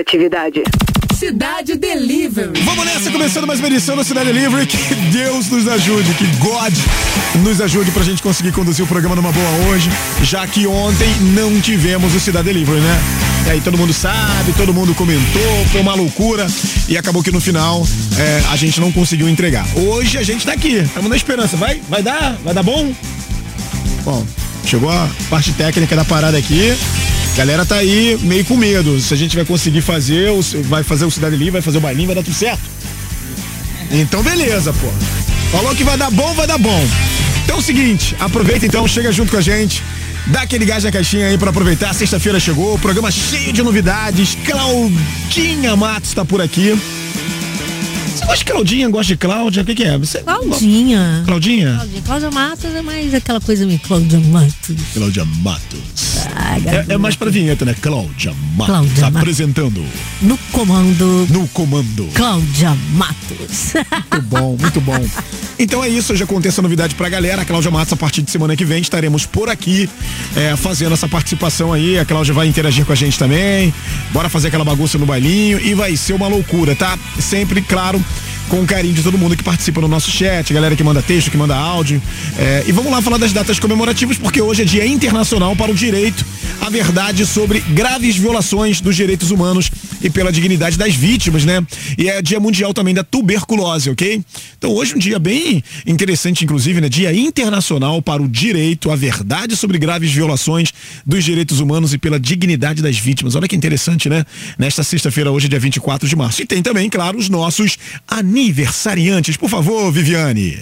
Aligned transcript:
Atividade. 0.00 0.62
Cidade 1.20 1.76
Delivery. 1.76 2.62
Vamos 2.62 2.84
nessa, 2.86 3.10
começando 3.10 3.46
mais 3.46 3.60
uma 3.60 3.68
edição 3.68 3.94
do 3.94 4.02
Cidade 4.02 4.32
Delivery. 4.32 4.66
Que 4.66 4.94
Deus 5.12 5.50
nos 5.50 5.68
ajude, 5.68 6.14
que 6.14 6.24
God 6.38 6.72
nos 7.42 7.60
ajude 7.60 7.90
pra 7.90 8.02
gente 8.02 8.22
conseguir 8.22 8.52
conduzir 8.52 8.82
o 8.82 8.88
programa 8.88 9.14
numa 9.14 9.30
boa 9.30 9.68
hoje, 9.68 9.90
já 10.22 10.46
que 10.46 10.66
ontem 10.66 11.08
não 11.34 11.60
tivemos 11.60 12.14
o 12.14 12.20
Cidade 12.20 12.46
Delivery, 12.46 12.80
né? 12.80 13.00
E 13.46 13.50
aí 13.50 13.60
todo 13.60 13.76
mundo 13.76 13.92
sabe, 13.92 14.52
todo 14.56 14.72
mundo 14.72 14.94
comentou, 14.94 15.66
foi 15.70 15.82
uma 15.82 15.94
loucura 15.94 16.46
e 16.88 16.96
acabou 16.96 17.22
que 17.22 17.30
no 17.30 17.40
final 17.40 17.86
é, 18.18 18.42
a 18.50 18.56
gente 18.56 18.80
não 18.80 18.90
conseguiu 18.90 19.28
entregar. 19.28 19.66
Hoje 19.74 20.16
a 20.16 20.22
gente 20.22 20.46
tá 20.46 20.52
aqui, 20.52 20.76
estamos 20.76 21.10
na 21.10 21.16
esperança. 21.16 21.54
Vai? 21.54 21.82
Vai 21.86 22.02
dar? 22.02 22.38
Vai 22.42 22.54
dar 22.54 22.62
bom? 22.62 22.94
Bom, 24.04 24.26
chegou 24.64 24.90
a 24.90 25.06
parte 25.28 25.52
técnica 25.52 25.94
da 25.94 26.04
parada 26.04 26.38
aqui 26.38 26.74
galera 27.36 27.64
tá 27.64 27.76
aí 27.76 28.18
meio 28.22 28.44
com 28.44 28.56
medo. 28.56 29.00
Se 29.00 29.14
a 29.14 29.16
gente 29.16 29.36
vai 29.36 29.44
conseguir 29.44 29.80
fazer, 29.80 30.30
vai 30.64 30.82
fazer 30.82 31.04
o 31.04 31.10
Cidade 31.10 31.36
Livre, 31.36 31.52
vai 31.52 31.62
fazer 31.62 31.78
o 31.78 31.80
bailinho, 31.80 32.06
vai 32.06 32.16
dar 32.16 32.22
tudo 32.22 32.34
certo. 32.34 32.62
Então 33.90 34.22
beleza, 34.22 34.72
pô. 34.72 34.88
Falou 35.50 35.74
que 35.74 35.82
vai 35.82 35.96
dar 35.96 36.10
bom, 36.10 36.32
vai 36.34 36.46
dar 36.46 36.58
bom. 36.58 36.88
Então 37.44 37.56
é 37.56 37.58
o 37.58 37.62
seguinte, 37.62 38.14
aproveita 38.20 38.64
então, 38.66 38.86
chega 38.86 39.10
junto 39.10 39.32
com 39.32 39.38
a 39.38 39.40
gente. 39.40 39.82
Dá 40.26 40.42
aquele 40.42 40.64
gás 40.64 40.84
na 40.84 40.92
caixinha 40.92 41.26
aí 41.26 41.38
para 41.38 41.50
aproveitar. 41.50 41.92
Sexta-feira 41.94 42.38
chegou, 42.38 42.78
programa 42.78 43.10
cheio 43.10 43.52
de 43.52 43.62
novidades. 43.62 44.36
Claudinha 44.44 45.74
Matos 45.74 46.12
tá 46.12 46.24
por 46.24 46.40
aqui. 46.40 46.78
Você 48.06 48.26
gosta 48.26 48.38
de 48.38 48.44
Claudinha, 48.44 48.88
gosta 48.88 49.06
de 49.06 49.16
Cláudia, 49.16 49.62
o 49.62 49.66
que, 49.66 49.74
que 49.74 49.84
é? 49.84 49.96
Você... 49.98 50.18
Claudinha. 50.18 51.22
Claudinha? 51.26 51.74
Claudinha. 51.74 52.02
Cláudia 52.02 52.30
Matos 52.30 52.74
é 52.74 52.82
mais 52.82 53.14
aquela 53.14 53.40
coisa 53.40 53.66
meio 53.66 53.80
Cláudia 53.80 54.20
Matos. 54.20 54.76
Cláudia 54.92 55.24
Matos. 55.24 56.19
É, 56.66 56.94
é, 56.94 56.98
mais 56.98 57.16
pra 57.16 57.30
vinheta, 57.30 57.64
né? 57.64 57.74
Cláudia 57.80 58.32
Matos. 58.56 58.66
Cláudia 58.66 59.06
apresentando. 59.06 59.84
No 60.22 60.38
comando. 60.52 61.26
No 61.30 61.48
comando. 61.48 62.08
Cláudia 62.14 62.76
Matos. 62.92 63.74
Muito 64.12 64.26
bom, 64.26 64.56
muito 64.58 64.80
bom. 64.80 65.06
Então 65.58 65.84
é 65.84 65.88
isso, 65.88 66.16
já 66.16 66.26
contei 66.26 66.48
essa 66.48 66.62
novidade 66.62 66.94
pra 66.94 67.08
galera. 67.08 67.42
A 67.42 67.44
Cláudia 67.44 67.70
Matos, 67.70 67.92
a 67.92 67.96
partir 67.96 68.22
de 68.22 68.30
semana 68.30 68.56
que 68.56 68.64
vem, 68.64 68.80
estaremos 68.80 69.26
por 69.26 69.48
aqui 69.48 69.88
é, 70.36 70.56
fazendo 70.56 70.94
essa 70.94 71.08
participação 71.08 71.72
aí. 71.72 71.98
A 71.98 72.04
Cláudia 72.04 72.32
vai 72.32 72.46
interagir 72.46 72.84
com 72.84 72.92
a 72.92 72.96
gente 72.96 73.18
também. 73.18 73.72
Bora 74.12 74.28
fazer 74.28 74.48
aquela 74.48 74.64
bagunça 74.64 74.96
no 74.98 75.06
bailinho 75.06 75.60
e 75.60 75.74
vai 75.74 75.96
ser 75.96 76.14
uma 76.14 76.28
loucura, 76.28 76.74
tá? 76.74 76.98
Sempre, 77.18 77.60
claro, 77.60 78.02
com 78.50 78.60
o 78.60 78.66
carinho 78.66 78.92
de 78.92 79.02
todo 79.02 79.16
mundo 79.16 79.36
que 79.36 79.44
participa 79.44 79.80
no 79.80 79.86
nosso 79.86 80.10
chat, 80.10 80.52
galera 80.52 80.74
que 80.74 80.82
manda 80.82 81.00
texto, 81.00 81.30
que 81.30 81.36
manda 81.36 81.56
áudio. 81.56 82.02
É, 82.36 82.64
e 82.66 82.72
vamos 82.72 82.90
lá 82.90 83.00
falar 83.00 83.16
das 83.16 83.32
datas 83.32 83.60
comemorativas, 83.60 84.18
porque 84.18 84.42
hoje 84.42 84.62
é 84.62 84.64
Dia 84.64 84.84
Internacional 84.84 85.54
para 85.54 85.70
o 85.70 85.74
Direito 85.74 86.26
à 86.60 86.68
Verdade 86.68 87.24
sobre 87.24 87.60
graves 87.60 88.16
violações 88.16 88.80
dos 88.80 88.96
direitos 88.96 89.30
humanos 89.30 89.70
e 90.02 90.10
pela 90.10 90.32
dignidade 90.32 90.76
das 90.76 90.94
vítimas, 90.94 91.44
né? 91.44 91.64
E 91.98 92.08
é 92.08 92.22
Dia 92.22 92.40
Mundial 92.40 92.72
também 92.72 92.94
da 92.94 93.04
tuberculose, 93.04 93.90
ok? 93.90 94.22
Então 94.58 94.72
hoje 94.72 94.94
um 94.94 94.98
dia 94.98 95.18
bem 95.18 95.62
interessante, 95.86 96.44
inclusive, 96.44 96.80
né? 96.80 96.88
Dia 96.88 97.12
Internacional 97.12 98.00
para 98.02 98.22
o 98.22 98.28
Direito 98.28 98.90
à 98.90 98.96
Verdade 98.96 99.56
sobre 99.56 99.78
graves 99.78 100.10
violações 100.10 100.72
dos 101.04 101.24
direitos 101.24 101.60
humanos 101.60 101.92
e 101.94 101.98
pela 101.98 102.18
dignidade 102.18 102.82
das 102.82 102.98
vítimas. 102.98 103.34
Olha 103.34 103.48
que 103.48 103.56
interessante, 103.56 104.08
né? 104.08 104.24
Nesta 104.58 104.82
sexta-feira, 104.82 105.30
hoje, 105.30 105.48
dia 105.48 105.58
24 105.58 106.08
de 106.08 106.16
março. 106.16 106.42
E 106.42 106.46
tem 106.46 106.62
também, 106.62 106.88
claro, 106.88 107.18
os 107.18 107.28
nossos 107.28 107.76
aniversariantes. 108.06 109.36
Por 109.36 109.48
favor, 109.48 109.90
Viviane. 109.92 110.58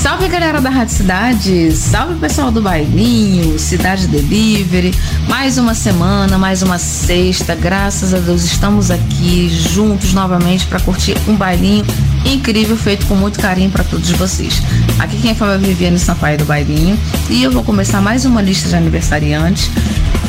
Salve 0.00 0.28
galera 0.28 0.62
da 0.62 0.70
Rádio 0.70 0.94
Cidade, 0.94 1.72
salve 1.72 2.14
pessoal 2.14 2.50
do 2.50 2.62
Bailinho, 2.62 3.58
Cidade 3.58 4.08
Delivery. 4.08 4.94
Mais 5.28 5.58
uma 5.58 5.74
semana, 5.74 6.38
mais 6.38 6.62
uma 6.62 6.78
sexta. 6.78 7.54
Graças 7.54 8.14
a 8.14 8.18
Deus 8.18 8.42
estamos 8.44 8.90
aqui 8.90 9.50
juntos 9.50 10.14
novamente 10.14 10.66
para 10.66 10.80
curtir 10.80 11.14
um 11.28 11.36
bailinho 11.36 11.84
incrível 12.24 12.78
feito 12.78 13.04
com 13.04 13.14
muito 13.14 13.38
carinho 13.38 13.70
para 13.70 13.84
todos 13.84 14.10
vocês. 14.12 14.62
Aqui 14.98 15.20
quem 15.20 15.34
fala 15.34 15.56
é 15.56 15.58
Viviane 15.58 15.98
Sampaio 15.98 16.38
do 16.38 16.46
Bailinho 16.46 16.98
e 17.28 17.42
eu 17.42 17.52
vou 17.52 17.62
começar 17.62 18.00
mais 18.00 18.24
uma 18.24 18.40
lista 18.40 18.70
de 18.70 18.76
aniversariantes 18.76 19.70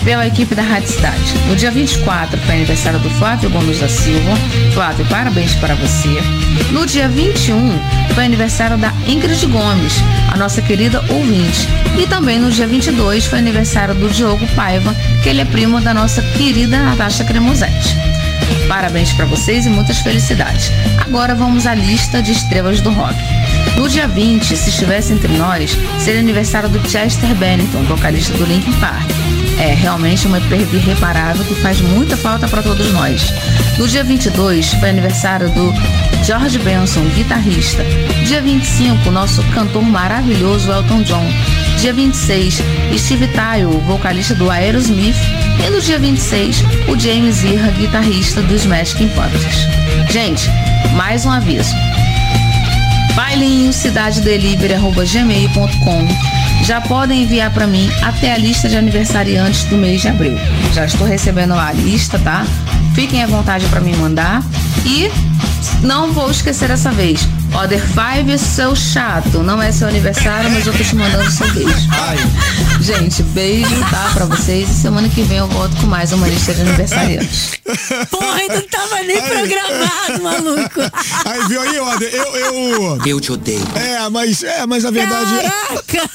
pela 0.03 0.27
equipe 0.27 0.53
da 0.53 0.63
Rádio 0.63 0.89
Cidade. 0.89 1.33
No 1.47 1.56
dia 1.56 1.71
24 1.71 2.38
foi 2.41 2.56
aniversário 2.56 3.00
do 3.00 3.09
Flávio 3.12 3.50
Gomes 3.50 3.79
da 3.79 3.88
Silva. 3.88 4.33
Flávio, 4.74 5.06
parabéns 5.06 5.56
para 5.56 5.75
você. 5.75 6.09
No 6.74 6.85
dia 6.85 7.07
21 7.07 8.00
foi 8.13 8.25
aniversário 8.25 8.78
da 8.78 8.94
Ingrid 9.08 9.46
Gomes, 9.48 9.94
a 10.31 10.38
nossa 10.38 10.62
querida 10.62 11.04
ouvinte. 11.10 11.68
E 11.98 12.08
também 12.08 12.40
no 12.40 12.52
dia 12.52 12.68
22 12.68 13.25
foi 13.25 13.40
aniversário 13.40 13.96
do 13.96 14.10
Diogo 14.10 14.46
Paiva, 14.56 14.96
que 15.24 15.30
ele 15.30 15.42
é 15.42 15.46
primo 15.46 15.80
da 15.80 15.94
nossa 15.94 16.22
querida 16.22 16.81
Natasha 16.81 17.24
Cremosete. 17.24 17.96
Parabéns 18.68 19.13
para 19.13 19.25
vocês 19.25 19.66
e 19.66 19.69
muitas 19.69 20.00
felicidades. 20.00 20.72
Agora 21.00 21.36
vamos 21.36 21.66
à 21.66 21.74
lista 21.74 22.22
de 22.22 22.31
estrelas 22.31 22.81
do 22.81 22.92
rock. 22.92 23.16
No 23.78 23.88
dia 23.88 24.08
20, 24.08 24.56
se 24.56 24.69
estivesse 24.69 25.13
entre 25.13 25.31
nós, 25.38 25.78
seria 26.00 26.19
aniversário 26.19 26.69
do 26.69 26.90
Chester 26.90 27.34
Bennington, 27.36 27.84
vocalista 27.84 28.38
do 28.38 28.46
Linkin 28.46 28.74
Park. 28.74 29.31
É 29.59 29.74
realmente 29.74 30.27
uma 30.27 30.39
perda 30.42 30.75
irreparável 30.75 31.44
que 31.45 31.56
faz 31.56 31.81
muita 31.81 32.18
falta 32.18 32.48
para 32.48 32.62
todos 32.62 32.92
nós. 32.94 33.33
No 33.77 33.88
dia 33.88 34.03
22 34.03 34.74
foi 34.74 34.89
aniversário 34.89 35.50
do 35.50 35.74
George 36.24 36.57
Benson, 36.59 37.03
guitarrista. 37.15 37.83
Dia 38.25 38.42
25, 38.42 39.09
nosso 39.12 39.44
cantor 39.53 39.83
maravilhoso 39.83 40.71
Elton 40.71 41.03
John. 41.03 41.25
Dia 41.80 41.94
26, 41.94 42.62
Steve 42.98 43.27
Tyle, 43.27 43.65
vocalista 43.86 44.36
do 44.36 44.50
Aerosmith. 44.50 45.15
E 45.65 45.69
no 45.69 45.81
dia 45.81 46.00
26, 46.00 46.63
o 46.88 46.98
James 46.98 47.44
Irra, 47.44 47.71
guitarrista 47.71 48.42
dos 48.42 48.62
Smashing 48.62 49.09
Pumpkins. 49.09 50.12
Gente, 50.12 50.50
mais 50.95 51.25
um 51.25 51.31
aviso. 51.31 51.74
Bailinho 53.15 53.74
cidade 53.74 54.21
gmail.com 54.21 56.07
já 56.63 56.80
podem 56.81 57.24
enviar 57.24 57.52
para 57.54 57.68
mim 57.68 57.90
até 58.02 58.34
a 58.34 58.38
lista 58.38 58.69
de 58.69 58.78
aniversariantes 58.78 59.63
do 59.66 59.78
mês 59.78 60.02
de 60.02 60.08
abril. 60.08 60.38
Já 60.74 60.86
estou 60.86 61.08
recebendo 61.08 61.54
a 61.54 61.72
lista, 61.72 62.19
tá? 62.19 62.46
Fiquem 62.93 63.23
à 63.23 63.27
vontade 63.27 63.65
para 63.67 63.79
me 63.79 63.95
mandar 63.95 64.43
e 64.85 65.11
não 65.81 66.11
vou 66.11 66.29
esquecer 66.29 66.67
dessa 66.67 66.91
vez. 66.91 67.21
Other 67.53 67.81
Five, 67.81 68.38
seu 68.38 68.75
chato. 68.75 69.39
Não 69.39 69.61
é 69.61 69.71
seu 69.71 69.88
aniversário, 69.88 70.49
mas 70.51 70.65
eu 70.65 70.73
tô 70.73 70.83
te 70.83 70.95
mandando 70.95 71.29
seu 71.29 71.51
beijo. 71.53 71.89
Ai. 71.91 72.17
Gente, 72.81 73.23
beijo, 73.23 73.79
tá? 73.89 74.11
Pra 74.13 74.25
vocês. 74.25 74.69
E 74.69 74.73
semana 74.73 75.09
que 75.09 75.21
vem 75.23 75.38
eu 75.38 75.47
volto 75.47 75.75
com 75.77 75.88
mais 75.88 76.11
uma 76.13 76.27
lista 76.27 76.53
de 76.53 76.61
aniversariantes. 76.61 77.51
Porra, 78.09 78.41
não 78.49 78.67
tava 78.67 79.03
nem 79.03 79.21
programado, 79.21 80.23
maluco. 80.23 80.81
Aí, 81.25 81.47
viu 81.47 81.61
aí, 81.61 81.79
Other? 81.79 82.13
Eu, 82.13 82.35
eu. 82.35 83.01
Eu 83.05 83.19
te 83.19 83.31
odeio. 83.31 83.67
É, 83.75 84.09
mas, 84.09 84.43
é, 84.43 84.65
mas 84.65 84.85
a 84.85 84.91
verdade. 84.91 85.31
Caraca! 85.31 86.09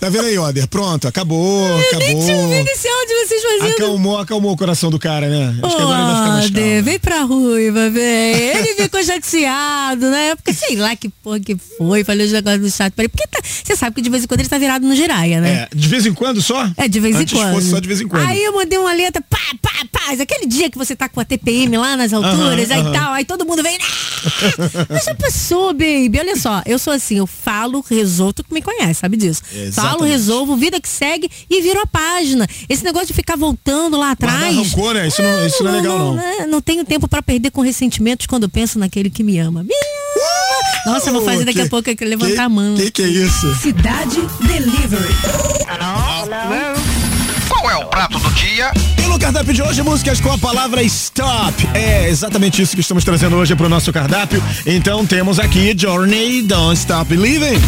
Tá 0.00 0.08
vendo 0.08 0.26
aí, 0.26 0.38
Oder? 0.38 0.66
Pronto, 0.66 1.08
acabou, 1.08 1.66
eu 1.66 1.78
acabou. 1.78 1.98
Nem 1.98 2.20
tinha 2.20 2.36
ouvido 2.36 2.68
esse 2.68 2.88
áudio 2.88 3.26
vocês 3.26 3.42
fazendo. 3.42 3.74
Acalmou, 3.74 4.18
acalmou 4.18 4.52
o 4.52 4.56
coração 4.56 4.90
do 4.90 4.98
cara, 4.98 5.28
né? 5.28 5.58
Acho 5.62 5.74
oh, 5.74 5.76
que 5.76 5.82
agora 5.82 5.98
ele 5.98 6.06
vai 6.06 6.16
ficar 6.16 6.32
mais 6.32 6.50
calmo. 6.50 6.82
Vem 6.82 6.98
pra 6.98 7.22
ruiva, 7.22 7.90
vem. 7.90 8.34
Ele 8.34 8.74
ficou 8.74 9.02
chateado, 9.04 10.10
né? 10.10 10.36
Porque 10.36 10.52
sei 10.52 10.76
lá 10.76 10.94
que 10.96 11.08
porra 11.08 11.40
que 11.40 11.56
foi, 11.56 12.04
falei 12.04 12.26
os 12.26 12.32
negócios 12.32 12.60
do 12.60 12.70
chat. 12.70 12.92
Porque 12.92 13.26
tá, 13.26 13.40
você 13.42 13.76
sabe 13.76 13.96
que 13.96 14.02
de 14.02 14.10
vez 14.10 14.24
em 14.24 14.26
quando 14.26 14.40
ele 14.40 14.48
tá 14.48 14.58
virado 14.58 14.86
no 14.86 14.94
giraia, 14.94 15.40
né? 15.40 15.68
É, 15.70 15.74
de 15.74 15.88
vez 15.88 16.06
em 16.06 16.12
quando 16.14 16.42
só? 16.42 16.68
É, 16.76 16.88
de 16.88 17.00
vez 17.00 17.16
Antes 17.16 17.32
em 17.32 17.36
quando. 17.36 17.54
fosse 17.54 17.70
só 17.70 17.78
de 17.78 17.88
vez 17.88 18.00
em 18.00 18.08
quando. 18.08 18.26
Aí 18.26 18.42
eu 18.42 18.52
mandei 18.52 18.78
uma 18.78 18.92
letra, 18.92 19.22
pá, 19.28 19.38
pá, 19.62 19.70
pá. 19.90 20.12
Aquele 20.20 20.46
dia 20.46 20.70
que 20.70 20.78
você 20.78 20.94
tá 20.94 21.08
com 21.08 21.20
a 21.20 21.24
TPM 21.24 21.76
lá 21.76 21.96
nas 21.96 22.12
alturas, 22.12 22.68
-huh, 22.68 22.72
aí 22.72 22.92
tal, 22.92 23.12
aí 23.12 23.24
todo 23.24 23.44
mundo 23.44 23.62
vem. 23.62 23.76
Ah! 23.80 24.06
Mas 24.88 25.04
já 25.04 25.14
passou, 25.14 25.72
baby. 25.72 26.18
Olha 26.18 26.36
só, 26.36 26.62
eu 26.66 26.78
sou 26.78 26.92
assim, 26.92 27.18
eu 27.18 27.26
falo, 27.26 27.84
resolvo, 27.88 28.32
tu 28.32 28.44
que 28.44 28.52
me 28.52 28.62
conhece, 28.62 29.00
sabe 29.00 29.16
disso. 29.16 29.42
Exatamente. 29.52 29.85
Falo, 29.90 30.04
resolvo, 30.04 30.56
vida 30.56 30.80
que 30.80 30.88
segue 30.88 31.30
e 31.48 31.60
virou 31.60 31.82
a 31.82 31.86
página. 31.86 32.46
Esse 32.68 32.84
negócio 32.84 33.08
de 33.08 33.14
ficar 33.14 33.36
voltando 33.36 33.96
lá 33.96 34.12
atrás. 34.12 34.54
Rancor, 34.56 34.94
né? 34.94 35.08
Isso, 35.08 35.22
não, 35.22 35.46
isso 35.46 35.64
não, 35.64 35.70
não 35.72 35.78
é 35.78 35.82
legal, 35.82 35.98
não. 35.98 36.14
Não, 36.14 36.38
não, 36.40 36.48
não 36.48 36.62
tenho 36.62 36.84
tempo 36.84 37.08
para 37.08 37.22
perder 37.22 37.50
com 37.50 37.60
ressentimentos 37.60 38.26
quando 38.26 38.48
penso 38.48 38.78
naquele 38.78 39.10
que 39.10 39.22
me 39.22 39.38
ama. 39.38 39.64
Nossa, 40.86 41.08
eu 41.08 41.14
vou 41.14 41.22
fazer 41.22 41.44
daqui 41.44 41.58
que, 41.58 41.66
a 41.66 41.68
pouco 41.68 41.94
que 41.94 42.04
levantar 42.04 42.34
que, 42.34 42.40
a 42.40 42.48
mão. 42.48 42.76
Que 42.76 42.90
que 42.90 43.02
é 43.02 43.08
isso? 43.08 43.54
Cidade 43.56 44.20
Delivery. 44.46 45.14
Qual 47.66 47.82
é 47.82 47.84
o 47.84 47.88
prato 47.88 48.16
do 48.20 48.30
dia? 48.30 48.70
E 48.96 49.08
no 49.08 49.18
cardápio 49.18 49.52
de 49.52 49.60
hoje, 49.60 49.82
músicas 49.82 50.20
com 50.20 50.30
a 50.30 50.38
palavra 50.38 50.84
stop. 50.84 51.52
É 51.74 52.08
exatamente 52.08 52.62
isso 52.62 52.76
que 52.76 52.80
estamos 52.80 53.02
trazendo 53.02 53.34
hoje 53.34 53.56
para 53.56 53.66
o 53.66 53.68
nosso 53.68 53.92
cardápio. 53.92 54.40
Então 54.64 55.04
temos 55.04 55.40
aqui 55.40 55.74
Journey, 55.76 56.42
Don't 56.42 56.78
Stop 56.78 57.08
Believing. 57.08 57.60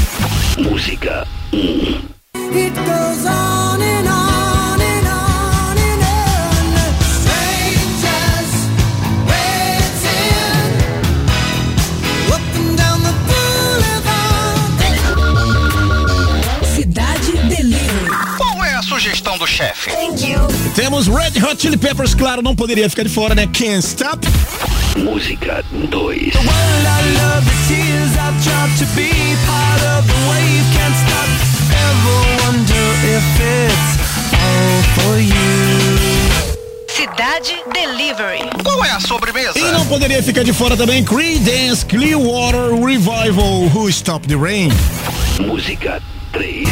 Música. 0.56 1.26
It 1.52 2.76
goes 2.76 3.26
on 3.26 3.82
and 3.82 4.08
on 4.08 4.37
do 19.38 19.46
chefe? 19.46 19.90
Temos 20.74 21.06
Red 21.06 21.40
Hot 21.44 21.60
Chili 21.60 21.76
Peppers, 21.76 22.14
claro, 22.14 22.42
não 22.42 22.56
poderia 22.56 22.90
ficar 22.90 23.04
de 23.04 23.08
fora, 23.08 23.34
né? 23.34 23.46
Can't 23.46 23.86
Stop. 23.86 24.26
Música 24.96 25.64
2. 25.72 26.34
Cidade 36.88 37.56
Delivery. 37.72 38.50
Qual 38.64 38.84
é 38.84 38.90
a 38.90 39.00
sobremesa? 39.00 39.58
E 39.58 39.70
não 39.70 39.86
poderia 39.86 40.22
ficar 40.22 40.42
de 40.42 40.52
fora 40.52 40.76
também 40.76 41.04
Creedence 41.04 41.86
Clearwater 41.86 42.74
Revival 42.74 43.70
Who 43.72 43.88
Stop 43.88 44.26
the 44.26 44.36
Rain. 44.36 44.70
Música 45.40 46.02
3. 46.32 46.68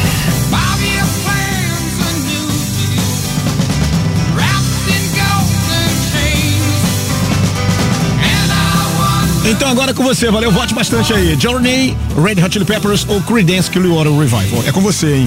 Então 9.49 9.69
agora 9.69 9.91
é 9.91 9.93
com 9.93 10.03
você, 10.03 10.29
valeu, 10.29 10.51
vote 10.51 10.73
bastante 10.73 11.13
aí. 11.13 11.39
Journey, 11.39 11.95
Red 12.21 12.43
Hot 12.43 12.51
Chili 12.51 12.65
Peppers 12.65 13.07
ou 13.07 13.21
Creedence 13.21 13.71
Clearwater 13.71 14.11
Revival. 14.11 14.63
É 14.67 14.73
com 14.73 14.81
você, 14.81 15.19
hein? 15.19 15.25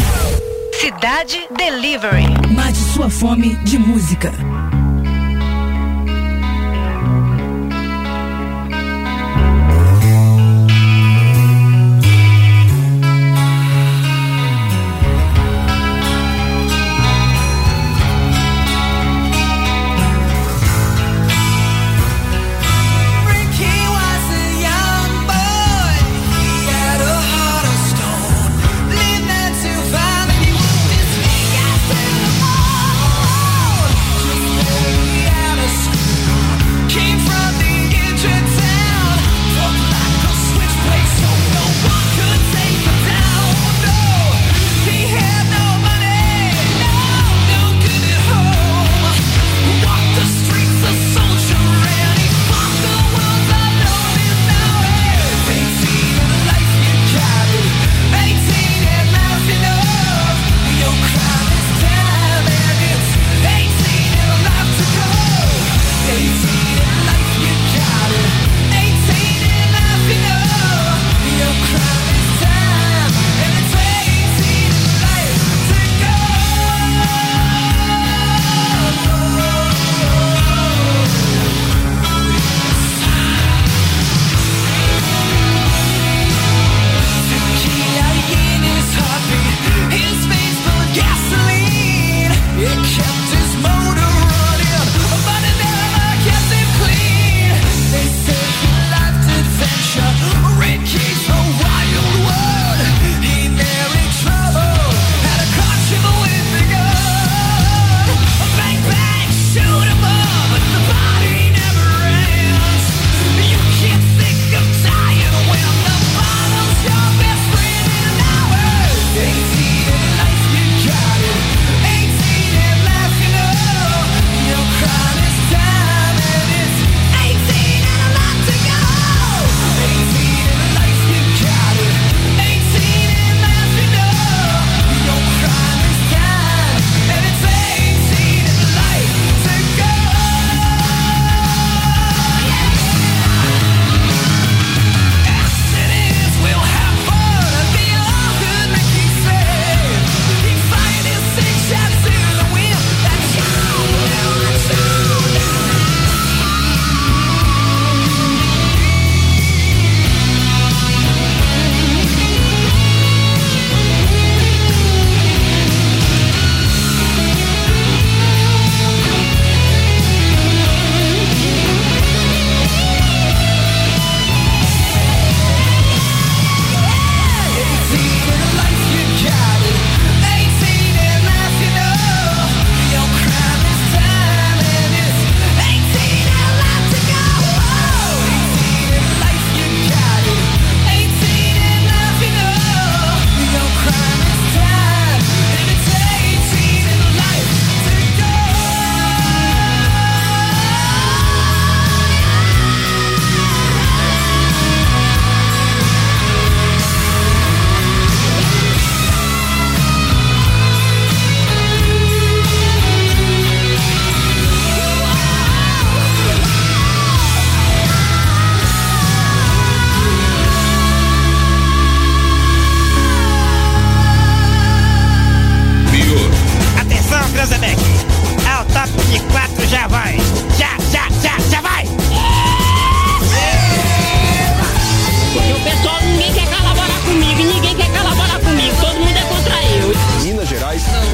Cidade 0.78 1.38
Delivery. 1.56 2.26
Mate 2.54 2.76
sua 2.76 3.08
fome 3.08 3.56
de 3.64 3.78
música. 3.78 4.30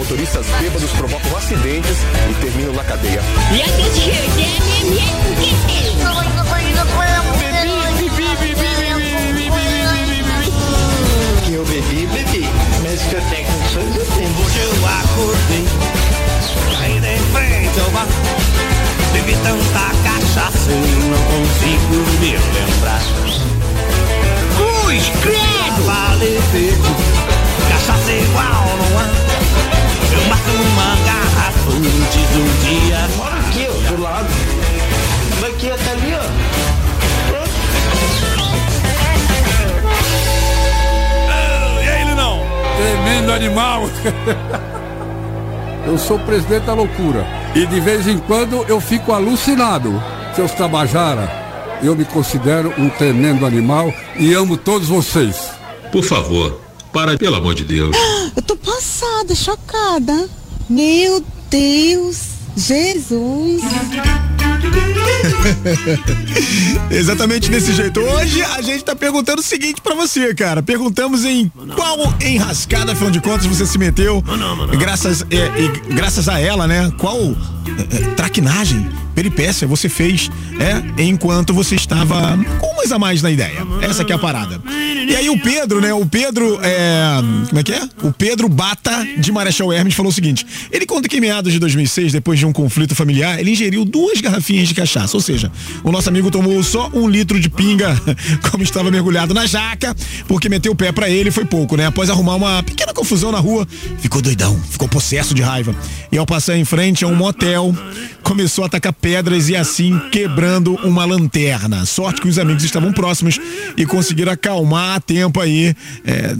Motoristas 0.07 0.47
bêbados 0.61 0.91
provocam 0.93 1.37
acidentes 1.37 1.97
e 2.31 2.35
terminam 2.35 2.73
na 2.75 2.85
cadeia. 2.85 3.21
Eu 11.51 11.65
bebi, 11.65 12.07
bebi, 12.07 12.49
mas 12.83 13.03
que 13.03 13.15
eu 13.15 13.23
tenho 13.23 13.47
condições 13.49 13.97
eu 13.97 14.07
tenho. 14.07 14.45
Hoje 14.45 14.61
eu 14.61 14.73
acordei, 14.87 15.67
aí 16.83 17.01
de 17.01 17.19
frente 17.33 17.81
ao 17.81 17.91
bar, 17.91 18.07
bebi 19.13 19.37
tanta 19.43 19.91
cachaça 20.05 20.71
e 20.71 21.11
não 21.11 21.19
consigo 21.25 21.97
me 22.21 22.31
lembrar. 22.31 23.03
Cruz, 24.57 25.11
credo! 25.21 25.83
Vale 25.85 26.41
feito, 26.53 26.97
cachaça 27.71 28.13
igual 28.13 28.66
Tremendo 42.97 43.31
animal. 43.31 43.83
Eu 45.87 45.99
sou 45.99 46.17
o 46.17 46.21
presidente 46.21 46.65
da 46.65 46.73
loucura. 46.73 47.26
E 47.55 47.67
de 47.67 47.79
vez 47.79 48.09
em 48.09 48.19
quando 48.19 48.65
eu 48.69 48.81
fico 48.81 49.12
alucinado. 49.12 50.03
Seus 50.35 50.50
Tabajara, 50.53 51.31
eu 51.83 51.95
me 51.95 52.05
considero 52.05 52.75
um 52.76 52.88
tremendo 52.88 53.47
animal 53.47 53.93
e 54.17 54.33
amo 54.33 54.57
todos 54.57 54.88
vocês. 54.88 55.50
Por 55.93 56.03
favor, 56.03 56.61
para, 56.93 57.17
pelo 57.17 57.37
amor 57.37 57.55
de 57.55 57.65
Deus. 57.65 57.97
Eu 58.35 58.43
tô 58.43 58.57
passada, 58.57 59.35
chocada. 59.35 60.29
Meu 60.69 61.25
Deus, 61.49 62.21
Jesus. 62.57 63.62
Exatamente 66.90 67.50
desse 67.50 67.73
jeito. 67.73 68.00
Hoje 68.00 68.42
a 68.42 68.62
gente 68.62 68.85
tá 68.85 68.95
perguntando 68.95 69.40
o 69.40 69.45
seguinte 69.45 69.80
pra 69.80 69.95
você, 69.95 70.35
cara. 70.35 70.62
Perguntamos 70.62 71.25
em 71.25 71.50
qual 71.75 72.14
enrascada, 72.21 72.92
afinal 72.92 73.11
de 73.11 73.21
contas, 73.21 73.47
você 73.47 73.66
se 73.66 73.78
meteu. 73.78 74.23
Graças, 74.78 75.23
é, 75.30 75.61
e 75.61 75.95
graças 75.95 76.28
a 76.28 76.38
ela, 76.40 76.66
né? 76.66 76.92
Qual 76.99 77.18
é, 77.18 77.97
é, 77.97 78.14
traquinagem, 78.14 78.88
peripécia 79.17 79.67
você 79.67 79.89
fez, 79.89 80.31
é, 80.61 81.03
enquanto 81.03 81.55
você 81.55 81.75
estava 81.75 82.39
com 82.61 82.67
umas 82.75 82.93
a 82.93 82.99
mais 82.99 83.23
na 83.23 83.31
ideia. 83.31 83.67
Essa 83.81 84.05
que 84.05 84.13
é 84.13 84.15
a 84.15 84.19
parada. 84.19 84.61
E 85.09 85.17
aí 85.17 85.31
o 85.31 85.41
Pedro, 85.41 85.81
né? 85.81 85.95
O 85.95 86.05
Pedro, 86.05 86.59
é, 86.63 87.23
como 87.49 87.59
é 87.59 87.63
que 87.63 87.73
é? 87.73 87.89
O 88.03 88.13
Pedro 88.13 88.47
Bata 88.49 89.07
de 89.17 89.33
Marechal 89.33 89.73
Hermes 89.73 89.95
falou 89.95 90.11
o 90.11 90.15
seguinte: 90.15 90.47
ele 90.71 90.85
conta 90.85 91.09
que 91.09 91.17
em 91.17 91.21
meados 91.21 91.53
de 91.53 91.59
2006, 91.59 92.13
depois 92.13 92.39
de 92.39 92.45
um 92.45 92.53
conflito 92.53 92.95
familiar, 92.95 93.41
ele 93.41 93.53
ingeriu 93.53 93.85
duas 93.85 94.21
garrafinhas 94.21 94.69
de 94.69 94.75
cachaça. 94.75 95.17
Ou 95.17 95.21
seja, 95.23 95.51
o 95.83 95.91
nosso 95.91 96.09
amigo 96.11 96.31
tomou 96.31 96.63
só 96.63 96.91
um 96.93 97.09
litro 97.09 97.41
de 97.41 97.49
pinga, 97.49 97.99
como 98.51 98.63
estava 98.63 98.91
mergulhado 98.91 99.33
na 99.33 99.47
jaca, 99.47 99.97
porque 100.29 100.49
meteu 100.49 100.73
o 100.73 100.77
pé 100.77 100.93
pra 100.93 101.09
ele 101.09 101.31
foi 101.31 101.47
pouco, 101.47 101.77
né? 101.77 101.87
Após 101.87 102.11
arrumar 102.11 102.35
uma 102.35 102.63
pequena 102.63 102.93
confusão 102.93 103.33
na 103.33 103.39
rua, 103.39 103.67
ficou 103.99 104.21
doidão, 104.21 104.61
ficou 104.71 104.89
possesso 104.89 105.33
de 105.33 105.41
raiva. 105.41 105.75
E 106.13 106.19
ao 106.19 106.27
passar 106.27 106.59
em 106.59 106.65
frente 106.65 107.05
a 107.05 107.09
um 107.09 107.15
motel, 107.15 107.75
começou 108.23 108.65
a 108.65 108.67
atacar 108.67 108.93
pedras 109.07 109.49
e 109.49 109.55
assim 109.55 109.97
quebrando 110.11 110.75
uma 110.83 111.05
lanterna. 111.05 111.87
Sorte 111.87 112.21
que 112.21 112.27
os 112.27 112.41
amigos 112.41 112.65
estavam 112.65 112.93
próximos 112.93 113.39
e 113.77 113.87
conseguiram 113.87 114.33
acalmar 114.33 114.97
a 114.97 115.01
tempo 115.01 115.41
aí. 115.41 115.77
É, 116.05 116.35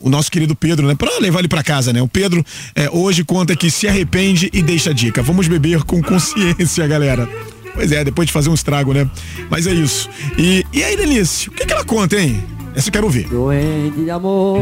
o 0.00 0.08
nosso 0.08 0.30
querido 0.30 0.54
Pedro, 0.54 0.86
né? 0.86 0.94
Pra 0.94 1.18
levar 1.18 1.40
ele 1.40 1.48
pra 1.48 1.64
casa, 1.64 1.92
né? 1.92 2.00
O 2.00 2.06
Pedro 2.06 2.46
é, 2.76 2.88
hoje 2.92 3.24
conta 3.24 3.56
que 3.56 3.72
se 3.72 3.88
arrepende 3.88 4.48
e 4.52 4.62
deixa 4.62 4.90
a 4.90 4.92
dica. 4.92 5.20
Vamos 5.20 5.48
beber 5.48 5.82
com 5.82 6.00
consciência, 6.00 6.86
galera. 6.86 7.28
Pois 7.74 7.90
é, 7.90 8.04
depois 8.04 8.28
de 8.28 8.32
fazer 8.32 8.50
um 8.50 8.54
estrago, 8.54 8.94
né? 8.94 9.10
Mas 9.50 9.66
é 9.66 9.74
isso. 9.74 10.08
E, 10.38 10.64
e 10.72 10.84
aí, 10.84 10.96
Denise, 10.96 11.48
o 11.48 11.50
que, 11.50 11.66
que 11.66 11.72
ela 11.72 11.84
conta, 11.84 12.20
hein? 12.20 12.40
Essa 12.76 12.88
eu 12.88 12.92
quero 12.92 13.10
ver. 13.10 13.26
Doente 13.28 14.04
de 14.04 14.10
amor, 14.10 14.60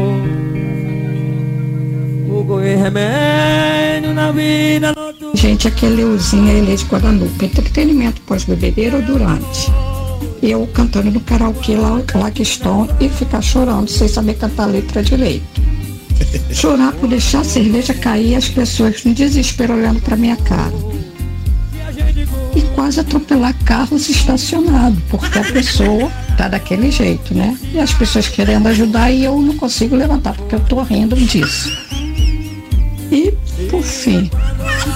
e 2.65 2.75
remédio 2.75 4.13
na 4.13 4.31
vida 4.31 4.93
noturna. 4.93 5.35
Gente, 5.35 5.67
aqui 5.67 5.85
é 5.85 5.89
Leuzinha 5.89 6.53
Elê 6.53 6.75
de 6.75 6.85
Guadalupe. 6.85 7.45
Entretenimento 7.45 8.21
pós-bebedeira 8.21 8.97
ou 8.97 9.03
durante? 9.03 9.71
Eu 10.41 10.67
cantando 10.73 11.11
no 11.11 11.19
karaokê 11.19 11.75
lá, 11.75 12.01
lá 12.15 12.31
que 12.31 12.43
estão 12.43 12.89
e 12.99 13.09
ficar 13.09 13.41
chorando 13.41 13.89
sem 13.89 14.07
saber 14.07 14.35
cantar 14.35 14.63
a 14.63 14.67
letra 14.67 15.03
direito. 15.03 15.61
Chorar 16.51 16.93
por 16.93 17.09
deixar 17.09 17.41
a 17.41 17.43
cerveja 17.43 17.93
cair 17.93 18.31
e 18.31 18.35
as 18.35 18.49
pessoas 18.49 19.03
no 19.03 19.13
desespero 19.13 19.73
olhando 19.73 20.01
pra 20.01 20.15
minha 20.15 20.35
cara. 20.37 20.73
E 22.55 22.61
quase 22.73 22.99
atropelar 22.99 23.53
carros 23.65 24.09
estacionados, 24.09 24.97
porque 25.09 25.39
a 25.39 25.43
pessoa 25.43 26.09
tá 26.37 26.47
daquele 26.47 26.89
jeito, 26.89 27.33
né? 27.33 27.57
E 27.73 27.79
as 27.79 27.93
pessoas 27.93 28.27
querendo 28.27 28.67
ajudar 28.67 29.11
e 29.11 29.25
eu 29.25 29.39
não 29.41 29.57
consigo 29.57 29.95
levantar, 29.95 30.33
porque 30.35 30.55
eu 30.55 30.59
tô 30.61 30.81
rindo 30.81 31.15
disso. 31.15 31.84
E, 33.11 33.31
por 33.69 33.83
fim, 33.83 34.29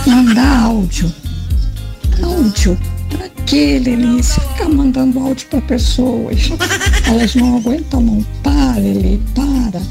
mandar 0.05 0.63
áudio. 0.63 1.11
Áudio. 2.23 2.77
Pra 3.09 3.27
que, 3.45 3.79
Lelice? 3.79 4.39
Ficar 4.39 4.69
mandando 4.69 5.19
áudio 5.19 5.47
pra 5.49 5.61
pessoas. 5.61 6.49
Elas 7.07 7.33
não 7.33 7.57
aguentam, 7.57 8.01
não. 8.01 8.23
Para, 8.43 8.79
Lili, 8.79 9.19
para. 9.33 9.81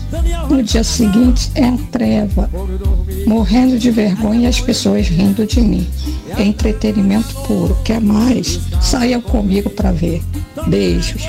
No 0.49 0.63
dia 0.63 0.85
seguinte 0.85 1.51
é 1.55 1.65
a 1.65 1.77
treva. 1.91 2.49
Morrendo 3.27 3.79
de 3.79 3.91
vergonha 3.91 4.43
e 4.43 4.47
as 4.47 4.61
pessoas 4.61 5.09
rindo 5.09 5.45
de 5.47 5.61
mim. 5.61 5.87
É 6.37 6.43
entretenimento 6.43 7.35
puro. 7.47 7.77
Quer 7.85 8.01
mais? 8.01 8.61
Saia 8.81 9.21
comigo 9.21 9.69
pra 9.71 9.91
ver. 9.91 10.23
Beijos. 10.69 11.23